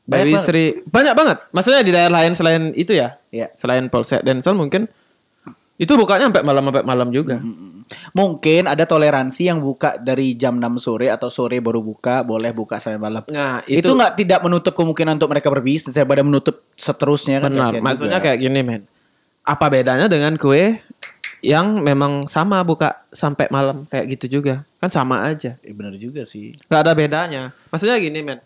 Dewi 0.08 0.32
banget. 0.34 0.44
Sri 0.48 0.64
banyak 0.88 1.14
banget. 1.14 1.38
Maksudnya 1.52 1.80
di 1.84 1.92
daerah 1.92 2.12
lain 2.24 2.32
selain 2.32 2.72
itu 2.72 2.96
ya, 2.96 3.12
Iya. 3.28 3.52
selain 3.60 3.92
Polsek 3.92 4.24
Densel 4.24 4.56
mungkin 4.56 4.88
Itu 5.80 5.96
bukanya 5.96 6.28
sampai 6.28 6.44
malam 6.44 6.62
sampai 6.68 6.84
malam 6.84 7.08
juga. 7.08 7.40
Mungkin 8.12 8.68
ada 8.68 8.84
toleransi 8.84 9.48
yang 9.48 9.64
buka 9.64 9.96
dari 9.96 10.36
jam 10.36 10.60
6 10.60 10.76
sore 10.76 11.08
atau 11.08 11.32
sore 11.32 11.58
baru 11.58 11.80
buka, 11.80 12.20
boleh 12.20 12.52
buka 12.52 12.76
sampai 12.76 13.00
malam. 13.00 13.24
Nah, 13.32 13.64
Itu 13.64 13.96
nggak 13.96 14.20
tidak 14.20 14.40
menutup 14.44 14.76
kemungkinan 14.76 15.16
untuk 15.16 15.32
mereka 15.32 15.48
berbisnis 15.48 15.96
daripada 15.96 16.20
menutup 16.20 16.60
seterusnya 16.76 17.40
kan. 17.40 17.48
benar. 17.48 17.72
Maksudnya 17.80 18.20
juga. 18.20 18.26
kayak 18.28 18.38
gini, 18.44 18.60
men. 18.60 18.82
Apa 19.40 19.72
bedanya 19.72 20.06
dengan 20.06 20.36
kue 20.36 20.78
yang 21.40 21.80
memang 21.80 22.28
sama 22.28 22.60
buka 22.60 23.00
sampai 23.10 23.48
malam 23.48 23.88
kayak 23.88 24.20
gitu 24.20 24.38
juga? 24.38 24.62
Kan 24.78 24.92
sama 24.92 25.24
aja. 25.26 25.56
Eh, 25.64 25.72
bener 25.72 25.96
juga 25.96 26.28
sih. 26.28 26.60
Gak 26.68 26.84
ada 26.84 26.92
bedanya. 26.92 27.56
Maksudnya 27.72 27.96
gini, 27.96 28.20
men. 28.20 28.38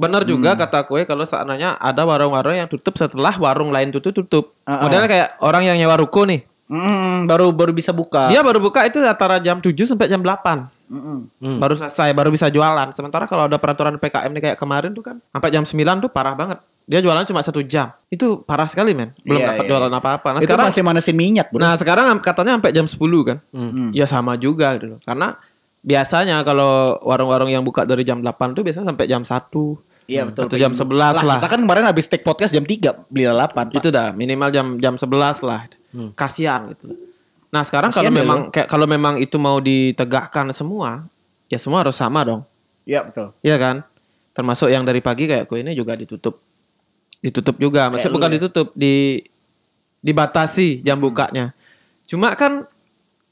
Benar 0.00 0.24
juga 0.24 0.56
kata 0.56 0.88
kue 0.88 1.04
kalau 1.04 1.28
seandainya 1.28 1.76
ada 1.76 2.08
warung-warung 2.08 2.56
yang 2.56 2.68
tutup 2.72 2.96
setelah 2.96 3.36
warung 3.36 3.68
lain 3.68 3.92
tutup 3.92 4.16
tutup. 4.16 4.56
Ah, 4.64 4.80
ah. 4.80 4.88
Modelnya 4.88 5.08
kayak 5.12 5.28
orang 5.44 5.68
yang 5.68 5.76
nyewa 5.76 6.00
ruko 6.00 6.24
nih. 6.24 6.40
Mm, 6.70 7.26
baru 7.26 7.50
baru 7.50 7.74
bisa 7.74 7.90
buka. 7.90 8.30
Dia 8.30 8.46
baru 8.46 8.62
buka 8.62 8.86
itu 8.86 9.02
antara 9.02 9.42
jam 9.42 9.58
7 9.58 9.74
sampai 9.74 10.06
jam 10.06 10.22
8. 10.22 10.70
Mm-mm. 10.90 11.58
Baru 11.58 11.74
selesai, 11.74 12.14
baru 12.14 12.30
bisa 12.30 12.46
jualan. 12.46 12.94
Sementara 12.94 13.26
kalau 13.26 13.50
ada 13.50 13.58
peraturan 13.58 13.98
PKM 13.98 14.30
nih 14.30 14.42
kayak 14.50 14.58
kemarin 14.58 14.94
tuh 14.94 15.02
kan, 15.02 15.18
sampai 15.34 15.50
jam 15.50 15.66
9 15.66 15.74
tuh 16.02 16.10
parah 16.10 16.38
banget. 16.38 16.58
Dia 16.90 16.98
jualan 16.98 17.22
cuma 17.26 17.42
satu 17.42 17.62
jam. 17.62 17.90
Itu 18.10 18.42
parah 18.42 18.66
sekali, 18.66 18.94
men. 18.94 19.14
Belum 19.22 19.38
Iya, 19.38 19.54
dapat 19.54 19.64
iya. 19.66 19.70
jualan 19.70 19.92
apa-apa. 19.94 20.28
Nah, 20.34 20.38
itu 20.42 20.46
sekarang 20.50 20.66
masih 20.70 20.82
manasin 20.82 21.14
minyak, 21.14 21.46
bro. 21.54 21.62
Nah, 21.62 21.74
sekarang 21.78 22.06
katanya 22.18 22.58
sampai 22.58 22.70
jam 22.74 22.86
10 22.90 23.22
kan. 23.22 23.38
Mm. 23.54 23.90
Ya 23.94 24.06
sama 24.10 24.34
juga 24.34 24.74
gitu 24.74 24.94
loh. 24.94 25.00
Karena 25.06 25.38
biasanya 25.86 26.42
kalau 26.42 26.98
warung-warung 27.06 27.50
yang 27.50 27.62
buka 27.62 27.86
dari 27.86 28.02
jam 28.02 28.18
8 28.22 28.58
tuh 28.58 28.62
biasanya 28.66 28.90
sampai 28.90 29.06
jam 29.06 29.22
1. 29.22 29.78
Iya 30.10 30.26
betul. 30.26 30.50
Atau 30.50 30.58
jam 30.58 30.74
11 30.74 31.22
lah. 31.22 31.38
Kita 31.38 31.48
kan 31.54 31.60
kemarin 31.62 31.86
habis 31.86 32.10
take 32.10 32.26
podcast 32.26 32.50
jam 32.50 32.66
3 32.66 33.06
beli 33.06 33.30
lalapan. 33.30 33.70
Pak. 33.70 33.78
Itu 33.78 33.94
dah 33.94 34.10
minimal 34.10 34.50
jam 34.50 34.66
jam 34.82 34.98
11 34.98 35.46
lah. 35.46 35.70
Kasihan 36.14 36.70
gitu. 36.72 36.94
Nah, 37.50 37.66
sekarang 37.66 37.90
kalau 37.90 38.06
ya 38.06 38.14
memang 38.14 38.54
kayak 38.54 38.68
kalau 38.70 38.86
memang 38.86 39.18
itu 39.18 39.34
mau 39.34 39.58
ditegakkan 39.58 40.54
semua, 40.54 41.02
ya 41.50 41.58
semua 41.58 41.82
harus 41.82 41.98
sama 41.98 42.22
dong. 42.22 42.42
Iya 42.86 43.02
betul. 43.06 43.34
Iya 43.42 43.56
kan? 43.58 43.76
Termasuk 44.30 44.70
yang 44.70 44.86
dari 44.86 45.02
pagi 45.02 45.26
kayak 45.26 45.50
gue 45.50 45.58
ini 45.58 45.74
juga 45.74 45.98
ditutup. 45.98 46.38
Ditutup 47.18 47.58
juga. 47.58 47.90
Maksudnya 47.90 48.06
Kayak 48.06 48.16
bukan 48.16 48.30
ya? 48.30 48.34
ditutup, 48.38 48.68
di 48.78 48.94
dibatasi 50.00 50.80
jam 50.80 50.96
bukanya. 51.02 51.52
Cuma 52.06 52.32
kan 52.38 52.64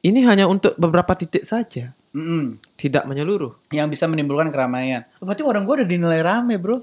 ini 0.04 0.22
hanya 0.26 0.50
untuk 0.50 0.74
beberapa 0.78 1.14
titik 1.14 1.46
saja, 1.46 1.90
Mm-mm. 2.14 2.58
tidak 2.78 3.06
menyeluruh. 3.06 3.54
Yang 3.74 3.98
bisa 3.98 4.04
menimbulkan 4.10 4.50
keramaian. 4.50 5.06
Oh, 5.18 5.26
berarti 5.26 5.42
orang 5.42 5.62
gua 5.62 5.82
udah 5.82 5.88
dinilai 5.88 6.20
rame, 6.22 6.58
bro. 6.58 6.82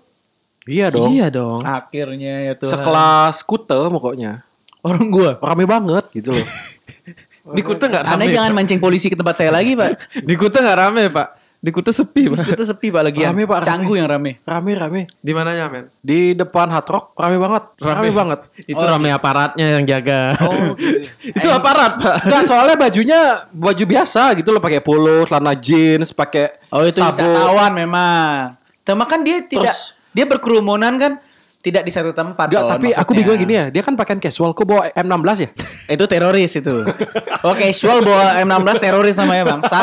Iya 0.65 0.89
dong. 0.89 1.13
Iya 1.13 1.27
dong. 1.29 1.61
Akhirnya 1.61 2.51
ya 2.51 2.53
tuh. 2.57 2.71
Sekelas 2.71 3.45
Kute 3.45 3.77
pokoknya. 3.77 4.41
Orang 4.85 5.05
gua. 5.09 5.31
Rame 5.41 5.65
banget 5.65 6.05
gitu 6.13 6.37
loh. 6.37 6.45
Di 7.57 7.61
Kuta 7.61 7.85
nggak 7.85 8.03
rame. 8.05 8.13
Anda 8.21 8.25
jangan 8.29 8.51
Pak. 8.53 8.57
mancing 8.57 8.79
polisi 8.79 9.09
ke 9.09 9.17
tempat 9.17 9.37
saya 9.37 9.49
lagi, 9.49 9.73
Pak. 9.73 10.21
Di 10.21 10.33
Kuta 10.33 10.61
nggak 10.61 10.77
rame 10.77 11.03
pak. 11.09 11.27
Di 11.65 11.73
Kuta 11.73 11.89
sepi 11.89 12.29
pak. 12.29 12.45
Itu 12.45 12.61
sepi, 12.61 12.93
Pak 12.93 13.01
lagi. 13.09 13.25
Rame, 13.25 13.49
Pak, 13.49 13.57
rame. 13.57 13.65
Canggu 13.65 13.93
yang 13.97 14.05
rame. 14.05 14.37
Rame 14.45 14.71
rame. 14.77 15.01
Di 15.17 15.31
mananya 15.33 15.65
men? 15.65 15.89
Di 15.97 16.37
depan 16.37 16.69
Hard 16.69 16.85
Rock 16.85 17.17
rame 17.17 17.41
banget. 17.41 17.63
Rame, 17.81 18.09
banget. 18.13 18.39
Itu 18.69 18.83
rame 18.85 19.09
aparatnya 19.09 19.81
yang 19.81 19.83
jaga. 19.89 20.37
Oh, 20.45 20.77
gitu. 20.77 21.09
itu 21.41 21.47
aparat 21.49 21.97
pak. 21.97 22.15
Enggak, 22.29 22.43
soalnya 22.45 22.75
bajunya 22.77 23.19
baju 23.49 23.81
biasa 23.81 24.37
gitu 24.37 24.53
loh 24.53 24.61
pakai 24.61 24.77
polo, 24.77 25.25
celana 25.25 25.57
jeans, 25.57 26.13
pakai 26.13 26.53
Oh, 26.69 26.85
itu 26.85 27.01
sabuk. 27.01 27.33
wisatawan 27.33 27.71
memang. 27.73 28.53
Cuma 28.85 29.09
kan 29.09 29.25
dia 29.25 29.41
tidak 29.41 29.73
Terus- 29.73 29.97
dia 30.13 30.25
berkerumunan 30.29 30.93
kan 31.01 31.17
tidak 31.65 31.81
di 31.81 31.89
satu 31.89 32.13
tempat. 32.13 32.45
Enggak, 32.53 32.61
Ton, 32.61 32.71
tapi 32.77 32.87
aku 32.93 33.01
maksudnya. 33.01 33.17
bingung 33.17 33.37
gini 33.41 33.53
ya. 33.57 33.65
Dia 33.73 33.81
kan 33.81 33.97
pakaian 33.97 34.21
casual 34.21 34.53
kok 34.53 34.69
bawa 34.69 34.93
M16 34.93 35.37
ya? 35.41 35.49
Itu 35.89 36.05
teroris 36.05 36.53
itu. 36.53 36.75
Oh, 37.45 37.53
casual 37.53 38.01
bawa 38.05 38.37
M16 38.41 38.77
teroris 38.81 39.15
namanya, 39.21 39.43
Bangsa. 39.49 39.79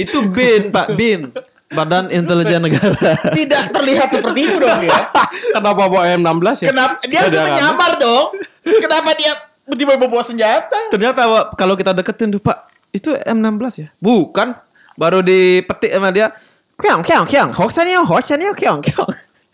itu 0.00 0.24
bin 0.32 0.72
pak 0.72 0.96
bin. 0.96 1.28
Badan 1.70 2.10
Intelijen 2.10 2.60
Negara. 2.66 3.14
Tidak 3.38 3.70
terlihat 3.70 4.10
seperti 4.10 4.40
itu 4.48 4.56
dong 4.58 4.82
ya. 4.82 4.96
Kenapa 5.54 5.70
bawa 5.76 6.02
M16 6.08 6.66
ya? 6.66 6.68
Kenapa 6.72 6.94
dia 7.04 7.18
harus 7.20 7.36
kan? 7.36 7.46
menyamar 7.52 7.92
dong? 8.00 8.26
Kenapa 8.64 9.10
dia 9.14 9.32
tiba-tiba 9.68 10.08
bawa 10.10 10.24
senjata? 10.24 10.90
Ternyata 10.90 11.20
Wak, 11.30 11.44
kalau 11.54 11.78
kita 11.78 11.94
deketin 11.94 12.34
tuh 12.34 12.42
pak, 12.42 12.68
itu 12.90 13.14
M16 13.14 13.86
ya? 13.86 13.88
Bukan. 14.02 14.56
Baru 14.98 15.22
dipetik 15.22 15.94
sama 15.94 16.10
dia. 16.10 16.34
Kyang 16.80 17.00
kyang 17.04 17.24
kyang. 17.28 17.48
Hoaxannya 17.54 18.02
hoaxannya 18.04 18.50
kyang 18.56 18.80
kyang. 18.82 19.08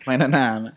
Mainan 0.07 0.31
nama. 0.31 0.71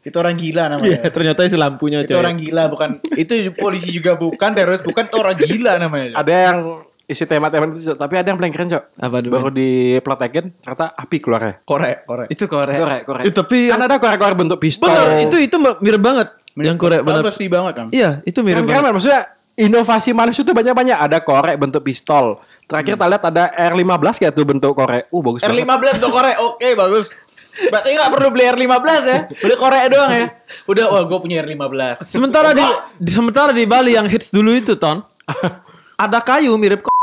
Itu 0.00 0.16
orang 0.16 0.34
gila 0.34 0.64
namanya. 0.68 0.96
Iya, 0.96 1.12
ternyata 1.12 1.40
isi 1.44 1.56
lampunya 1.56 2.00
Itu 2.00 2.16
coy. 2.16 2.20
orang 2.20 2.36
gila 2.40 2.62
bukan 2.68 2.88
itu 3.14 3.32
polisi 3.52 3.92
juga 3.92 4.16
bukan 4.16 4.50
teroris 4.52 4.80
bukan 4.80 5.04
itu 5.06 5.16
orang 5.20 5.36
gila 5.36 5.72
namanya. 5.76 6.16
Ada 6.16 6.34
yang 6.48 6.58
isi 7.04 7.26
tema-tema 7.26 7.66
itu, 7.74 7.92
tapi 7.98 8.14
ada 8.16 8.30
yang 8.30 8.38
paling 8.38 8.54
keren, 8.54 8.70
Cok. 8.70 8.84
Apa 8.96 9.16
dulu? 9.18 9.32
Baru 9.34 9.50
dipletekin, 9.50 10.44
ternyata 10.62 10.94
api 10.94 11.16
keluar 11.18 11.42
ya. 11.42 11.54
Korek, 11.60 12.06
korek. 12.06 12.26
Itu 12.30 12.46
korek. 12.46 12.78
Korek, 12.78 13.00
korek. 13.02 13.24
Eh, 13.26 13.34
tapi 13.34 13.58
Kan 13.66 13.82
ada 13.82 13.98
korek-korek 13.98 14.36
bentuk 14.38 14.62
pistol. 14.62 14.86
bener 14.86 15.26
itu 15.26 15.36
itu 15.36 15.56
mirip 15.58 15.98
banget. 15.98 16.28
Yang 16.54 16.78
korek 16.78 17.00
Benar. 17.02 17.22
Pasti 17.26 17.46
banget 17.50 17.72
kan. 17.74 17.86
Iya, 17.90 18.22
itu 18.22 18.40
mirip 18.40 18.62
keren, 18.62 18.72
banget. 18.80 18.92
maksudnya 18.94 19.20
inovasi 19.58 20.10
manusia 20.14 20.40
itu 20.40 20.54
banyak-banyak. 20.54 20.96
Ada 20.96 21.18
korek 21.20 21.56
bentuk 21.58 21.82
pistol. 21.82 22.38
Terakhir 22.64 22.94
kita 22.94 23.06
lihat 23.10 23.24
ada 23.26 23.44
R15 23.74 24.14
kayak 24.16 24.32
tuh 24.32 24.46
bentuk 24.46 24.70
korek. 24.72 25.10
Uh, 25.10 25.20
bagus 25.20 25.42
banget. 25.42 25.66
R15 25.66 25.98
untuk 25.98 26.12
korek. 26.14 26.36
Oke, 26.40 26.68
bagus. 26.78 27.10
Berarti 27.50 27.88
nggak 27.92 28.10
perlu 28.10 28.28
beli 28.30 28.44
R15 28.46 28.86
ya. 29.02 29.18
Beli 29.28 29.54
korek 29.54 29.84
doang 29.88 30.12
ya. 30.12 30.26
Udah, 30.64 30.84
wah 30.88 31.02
gue 31.02 31.18
punya 31.18 31.40
R15. 31.40 32.04
Sementara 32.04 32.50
di, 32.52 32.64
di 32.96 33.10
sementara 33.10 33.50
di 33.50 33.64
Bali 33.64 33.92
yang 33.92 34.06
hits 34.06 34.30
dulu 34.30 34.52
itu 34.52 34.74
ton 34.74 35.02
ada 35.96 36.18
kayu 36.20 36.54
mirip 36.54 36.80
kok. 36.80 36.94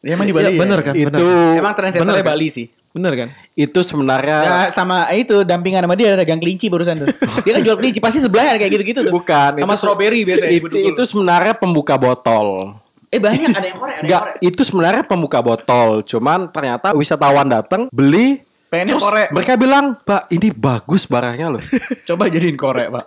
Ya, 0.00 0.14
emang 0.14 0.26
di 0.26 0.34
Bali 0.34 0.46
ya? 0.48 0.50
bener 0.54 0.78
kan? 0.80 0.92
Itu 0.92 1.08
Bener. 1.08 1.58
Emang 1.58 1.72
trendsetternya 1.74 2.22
kan? 2.22 2.30
Bali 2.30 2.48
sih. 2.48 2.66
Bener 2.92 3.12
kan? 3.12 3.28
itu 3.52 3.80
sebenarnya 3.80 4.36
Ya, 4.40 4.56
sama 4.68 5.04
itu 5.12 5.44
dampingan 5.44 5.84
sama 5.84 5.96
dia 5.96 6.12
ada 6.12 6.24
gang 6.24 6.40
kelinci 6.40 6.68
barusan 6.68 7.04
tuh. 7.04 7.08
Dia 7.44 7.56
kan 7.56 7.62
jual 7.64 7.76
kelinci 7.76 8.00
pasti 8.00 8.20
sebelahnya 8.20 8.56
kayak 8.56 8.72
gitu-gitu 8.72 9.00
tuh. 9.04 9.12
bukan 9.12 9.60
Sama 9.60 9.68
itu, 9.68 9.80
strawberry 9.80 10.20
biasanya. 10.24 10.52
itu, 10.54 10.76
itu 10.92 11.02
sebenarnya 11.04 11.52
pembuka 11.52 11.96
botol. 11.96 12.72
Eh 13.06 13.20
banyak 13.20 13.52
ada 13.52 13.64
yang 13.64 13.76
korek, 13.76 13.92
ada 13.92 14.00
yang 14.00 14.04
Enggak, 14.08 14.20
korek. 14.20 14.36
itu 14.40 14.60
sebenarnya 14.64 15.02
pembuka 15.04 15.38
botol. 15.40 15.88
Cuman 16.02 16.48
ternyata 16.48 16.92
wisatawan 16.92 17.48
datang 17.48 17.80
beli 17.92 18.40
Pengennya 18.66 18.98
terus 18.98 19.06
korek. 19.06 19.28
mereka 19.30 19.54
bilang, 19.54 19.94
"Pak, 20.02 20.26
ini 20.34 20.50
bagus 20.50 21.06
barangnya 21.06 21.54
loh." 21.54 21.62
Coba 22.08 22.26
jadiin 22.26 22.58
korek, 22.58 22.90
Pak. 22.90 23.06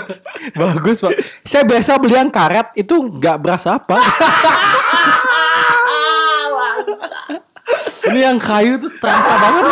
bagus, 0.62 1.06
Pak. 1.06 1.14
Saya 1.46 1.62
biasa 1.62 2.02
beli 2.02 2.18
yang 2.18 2.34
karet 2.34 2.74
itu 2.74 2.94
nggak 2.98 3.38
berasa 3.38 3.78
apa. 3.78 3.94
ini 8.08 8.24
yang 8.24 8.40
kayu 8.40 8.80
tuh 8.80 8.90
terasa 8.96 9.34
banget 9.36 9.64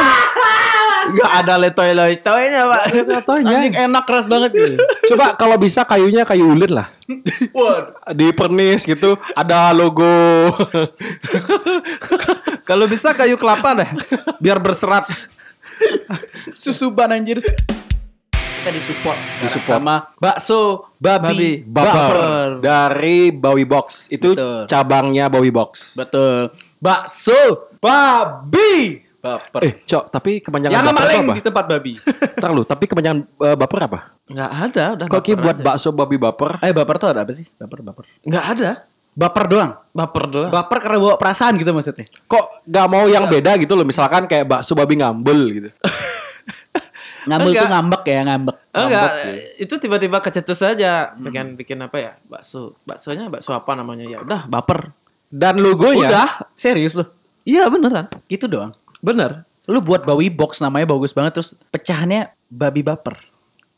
Enggak 1.07 1.33
ada 1.45 1.55
letoy-letoynya, 1.61 2.63
Pak. 2.67 2.83
Contohnya. 3.07 3.57
Anjing 3.63 3.75
enak 3.75 4.05
keras 4.07 4.27
banget 4.27 4.51
gitu. 4.55 4.75
Coba 5.15 5.39
kalau 5.39 5.57
bisa 5.57 5.87
kayunya 5.87 6.27
kayu 6.27 6.51
ulin 6.51 6.73
lah. 6.83 6.91
Waduh. 7.55 7.95
Di 8.15 8.35
pernis 8.35 8.83
gitu 8.83 9.15
ada 9.33 9.71
logo. 9.71 10.51
Kalau 12.67 12.91
bisa 12.91 13.15
kayu 13.15 13.39
kelapa 13.39 13.79
deh, 13.79 13.91
biar 14.43 14.59
berserat. 14.59 15.07
Susuban 16.59 17.15
anjir. 17.15 17.39
Kita 18.35 18.75
disupport 18.75 19.15
sekarang 19.15 19.47
Disupport. 19.47 19.71
sama 19.79 19.95
bakso 20.19 20.91
babi, 20.99 21.63
Babi. 21.63 21.71
Baper 21.71 22.19
dari 22.59 23.31
Bowie 23.31 23.63
Box. 23.63 24.11
Itu 24.11 24.35
Betul. 24.35 24.67
cabangnya 24.67 25.31
Bowie 25.31 25.55
Box. 25.55 25.95
Betul. 25.95 26.51
Bakso 26.83 27.71
babi. 27.79 29.06
Baper. 29.29 29.61
Eh, 29.61 29.73
Cok, 29.83 30.05
tapi 30.09 30.31
kepanjangan 30.39 30.73
Yang 30.73 30.85
baper 30.85 31.03
maling 31.03 31.19
apa? 31.21 31.35
di 31.35 31.43
tempat 31.43 31.65
babi. 31.67 31.93
Ntar 32.37 32.51
lu, 32.51 32.63
tapi 32.63 32.85
kepanjangan 32.87 33.19
eh, 33.23 33.57
baper 33.57 33.81
apa? 33.83 33.99
Enggak 34.27 34.51
ada, 34.53 34.85
udah. 34.95 35.07
Kok 35.07 35.21
Ki 35.21 35.33
buat 35.35 35.57
bakso 35.59 35.89
babi 35.91 36.17
baper? 36.17 36.51
eh 36.61 36.71
baper 36.71 36.97
tuh 36.97 37.09
ada 37.09 37.21
apa 37.23 37.33
sih? 37.33 37.47
Baper 37.53 37.79
baper. 37.83 38.05
Enggak 38.23 38.45
ada. 38.49 38.71
Baper 39.13 39.45
doang. 39.47 39.71
Baper 39.91 40.25
doang. 40.27 40.51
Baper 40.51 40.79
karena 40.79 40.99
bawa 40.99 41.15
perasaan 41.17 41.57
gitu 41.57 41.73
maksudnya. 41.73 42.05
Kok 42.23 42.45
gak 42.63 42.87
mau 42.87 43.05
yang 43.07 43.25
beda 43.27 43.57
gitu 43.57 43.73
loh? 43.73 43.83
Misalkan 43.83 44.25
kayak 44.25 44.45
bakso 44.47 44.73
babi 44.73 44.95
ngambel 44.97 45.41
gitu. 45.53 45.69
Ngambek 47.27 47.43
Enggak. 47.49 47.59
tuh 47.59 47.71
ngambek 47.73 48.03
ya 48.07 48.21
ngambek. 48.23 48.57
Enggak, 48.71 48.87
Ngambek, 48.87 49.15
ya. 49.19 49.33
itu 49.59 49.75
tiba-tiba 49.77 50.19
kecetus 50.23 50.61
aja. 50.63 50.93
Bikin 51.13 51.59
bikin 51.59 51.79
apa 51.81 51.97
ya? 51.99 52.13
Bakso. 52.23 52.79
Baksonya 52.87 53.27
bakso 53.27 53.51
apa 53.51 53.75
namanya? 53.75 54.07
Ya 54.07 54.23
udah, 54.23 54.47
baper. 54.47 54.95
Dan 55.27 55.59
logonya 55.59 56.07
Udah. 56.07 56.29
Serius 56.55 56.95
lu? 56.95 57.03
Iya, 57.43 57.67
beneran. 57.67 58.07
Gitu 58.27 58.47
doang. 58.47 58.71
Bener. 59.01 59.45
Lu 59.67 59.83
buat 59.83 60.07
bawi 60.07 60.31
box 60.31 60.63
namanya 60.63 60.95
bagus 60.95 61.11
banget 61.11 61.41
terus 61.41 61.59
pecahannya 61.75 62.31
babi 62.47 62.87
baper. 62.87 63.19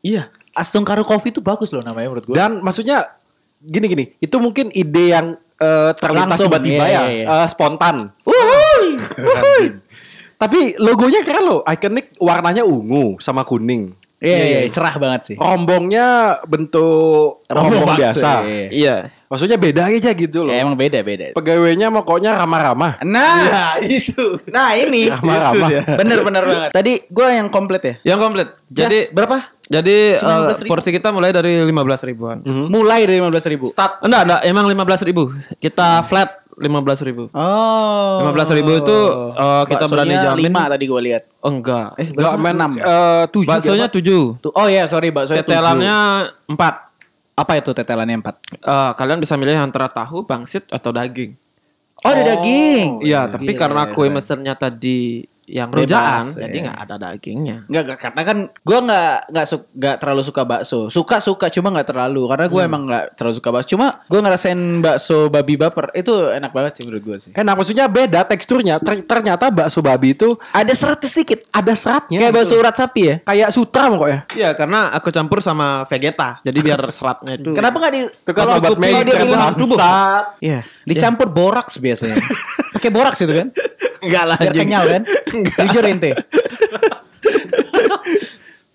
Iya. 0.04 0.28
Astung 0.52 0.84
Karo 0.84 1.06
Coffee 1.06 1.30
itu 1.30 1.40
bagus 1.40 1.70
loh 1.70 1.86
namanya 1.86 2.10
menurut 2.10 2.26
gue. 2.26 2.34
dan 2.34 2.58
maksudnya 2.58 3.06
gini-gini, 3.62 4.14
itu 4.18 4.36
mungkin 4.42 4.74
ide 4.74 5.14
yang 5.14 5.26
eh, 5.58 5.90
terlintas 5.98 6.38
tiba-tiba 6.38 6.84
iya, 6.86 6.94
ya, 6.94 7.02
iya, 7.06 7.22
iya. 7.22 7.26
eh, 7.42 7.46
spontan. 7.50 8.10
Uhuy. 8.26 8.86
Tapi 10.38 10.78
logonya 10.78 11.26
keren 11.26 11.44
loh, 11.46 11.60
ikonik 11.66 12.14
warnanya 12.22 12.62
ungu 12.62 13.18
sama 13.18 13.42
kuning. 13.42 13.90
Iya, 14.18 14.36
iya, 14.42 14.58
cerah 14.66 14.94
banget 14.98 15.20
sih. 15.30 15.36
Rombongnya 15.38 16.38
bentuk 16.42 17.46
rombong, 17.46 17.86
bakso, 17.86 17.98
biasa. 18.02 18.30
iya. 18.44 18.66
Iya. 18.68 18.96
Maksudnya 19.28 19.60
beda 19.60 19.92
aja 19.92 20.10
gitu 20.16 20.40
loh. 20.42 20.50
Ya, 20.56 20.64
emang 20.64 20.74
beda 20.74 21.04
beda. 21.04 21.36
Pegawainya 21.36 21.92
pokoknya 21.92 22.32
ramah-ramah. 22.34 22.98
Nah, 23.04 23.76
itu. 23.84 24.40
nah 24.48 24.72
ini 24.72 25.12
Ramah-ramah. 25.12 25.68
bener-bener 26.00 26.42
banget. 26.48 26.70
Tadi 26.72 26.92
gue 27.06 27.26
yang 27.28 27.52
komplit 27.52 27.82
ya. 27.84 27.94
Yang 28.16 28.18
komplit. 28.24 28.48
Jadi 28.72 28.98
Jadi 29.06 29.14
berapa? 29.14 29.36
jadi 29.68 30.16
15.000. 30.16 30.64
porsi 30.64 30.88
kita 30.96 31.12
mulai 31.12 31.28
dari 31.28 31.60
15 31.60 32.08
ribuan. 32.08 32.40
Mulai 32.72 33.04
dari 33.04 33.20
15 33.20 33.52
ribu. 33.52 33.68
Start. 33.68 34.00
Enggak, 34.00 34.22
enggak, 34.24 34.40
emang 34.48 34.64
15 34.64 35.04
ribu. 35.12 35.22
Kita 35.60 36.08
flat 36.08 36.47
15 36.58 37.06
ribu. 37.06 37.24
Oh. 37.30 38.18
15.000 38.26 38.58
itu, 38.76 38.98
eh, 39.32 39.62
kita 39.64 39.84
berani 39.86 40.12
Baksonya 40.12 40.26
jamin. 40.28 40.42
lima 40.44 40.62
tadi 40.66 40.84
gue 40.84 41.00
lihat. 41.00 41.22
Oh, 41.40 41.50
enggak. 41.50 41.88
Eh, 41.94 42.06
Enggak 42.10 42.32
Enam. 42.36 42.70
eh, 42.74 43.24
tujuh. 43.30 43.48
Baksonya 43.48 43.86
apa? 43.86 43.94
7. 43.94 44.42
Tuh, 44.42 44.52
oh 44.52 44.66
ya, 44.66 44.84
sorry 44.84 45.08
bakso 45.08 45.32
Tetelannya 45.32 45.98
4. 46.50 46.58
Apa 47.38 47.52
itu 47.54 47.70
tetelannya 47.70 48.18
empat? 48.18 48.34
Eh, 48.58 48.90
kalian 48.92 49.22
bisa 49.22 49.38
milih 49.38 49.54
antara 49.54 49.86
tahu, 49.86 50.26
pangsit 50.26 50.66
atau 50.66 50.90
daging. 50.90 51.38
Oh, 52.02 52.10
ada 52.10 52.22
daging. 52.28 52.98
Iya, 53.00 53.26
tapi 53.26 53.54
Gila, 53.54 53.58
karena 53.58 53.82
gila. 53.84 53.94
kue 53.94 54.06
mesennya 54.08 54.54
tadi 54.54 55.22
yang 55.48 55.72
ya. 55.72 56.28
jadi 56.36 56.56
nggak 56.68 56.78
ada 56.84 56.94
dagingnya. 57.00 57.56
Enggak, 57.64 57.82
enggak, 57.88 57.98
karena 58.04 58.22
kan 58.28 58.38
gue 58.52 58.78
nggak 58.84 59.12
nggak 59.32 59.46
su 59.48 59.56
nggak 59.72 59.96
terlalu 59.96 60.22
suka 60.28 60.42
bakso. 60.44 60.80
Suka 60.92 61.16
suka 61.24 61.46
cuma 61.48 61.72
nggak 61.72 61.88
terlalu 61.88 62.22
karena 62.28 62.46
gue 62.52 62.62
emang 62.62 62.82
nggak 62.84 63.04
terlalu 63.16 63.34
suka 63.40 63.48
bakso. 63.48 63.68
Cuma 63.72 63.86
gue 64.04 64.20
ngerasain 64.20 64.60
bakso 64.84 65.32
babi 65.32 65.54
baper 65.56 65.96
itu 65.96 66.12
enak 66.12 66.52
banget 66.52 66.72
sih 66.76 66.82
menurut 66.84 67.02
gue 67.02 67.16
sih. 67.16 67.30
Kan 67.32 67.48
maksudnya 67.48 67.88
beda 67.88 68.28
teksturnya. 68.28 68.76
Ter- 68.84 69.08
ternyata 69.08 69.48
bakso 69.48 69.80
babi 69.80 70.12
itu 70.12 70.36
Ada 70.52 70.76
seratnya 70.76 71.08
sedikit. 71.08 71.38
ada 71.48 71.72
seratnya. 71.72 72.18
Kayak 72.20 72.34
bakso 72.36 72.54
urat 72.60 72.76
sapi 72.76 73.00
ya. 73.00 73.16
Kayak 73.24 73.48
sutra 73.56 73.88
pokoknya. 73.88 74.20
Iya, 74.36 74.50
karena 74.52 74.92
aku 74.92 75.08
campur 75.08 75.40
sama 75.40 75.88
vegeta, 75.88 76.44
jadi 76.44 76.58
biar 76.60 76.80
seratnya 76.92 77.40
itu. 77.40 77.56
Kenapa 77.56 77.76
nggak 77.80 77.92
di 77.96 78.02
Kalau 78.36 78.54
meja 78.76 79.16
bilang 79.24 79.56
bangsat. 79.56 80.24
Iya, 80.42 80.60
dicampur 80.84 81.26
boraks 81.30 81.78
biasanya. 81.78 82.18
Pakai 82.74 82.90
boraks 82.92 83.20
itu 83.22 83.32
kan? 83.32 83.48
Enggak 84.02 84.24
lah, 84.24 84.38
Biar 84.38 84.54
kenyal 84.54 84.84
kan? 84.86 85.02
Jujur 85.66 85.84
ente. 85.86 86.10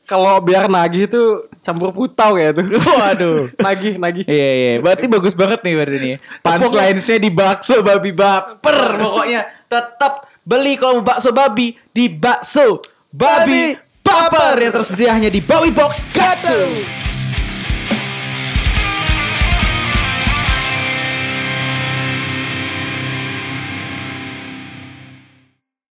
Kalau 0.04 0.44
biar 0.44 0.68
nagih 0.68 1.08
itu 1.08 1.24
campur 1.64 1.96
putau 1.96 2.36
kayak 2.36 2.60
itu. 2.60 2.64
Waduh. 3.00 3.50
nagih, 3.58 3.96
nagih. 3.96 4.26
Iya 4.28 4.52
iya, 4.54 4.72
berarti 4.84 5.06
bagus 5.08 5.34
banget 5.34 5.64
nih 5.64 5.74
berarti 5.80 5.98
nih. 5.98 6.16
Punchline-nya 6.44 7.18
di 7.18 7.30
bakso 7.32 7.76
babi 7.80 8.12
baper 8.12 8.80
pokoknya. 9.00 9.42
Tetap 9.72 10.28
beli 10.44 10.76
kalau 10.76 11.00
bakso 11.00 11.32
babi 11.32 11.74
di 11.96 12.12
bakso 12.12 12.84
babi 13.10 13.80
baper 14.04 14.60
yang 14.60 14.74
tersedia 14.76 15.10
hanya 15.16 15.32
di 15.32 15.40
Bawi 15.40 15.72
Box 15.72 16.04
Gatsu. 16.12 16.60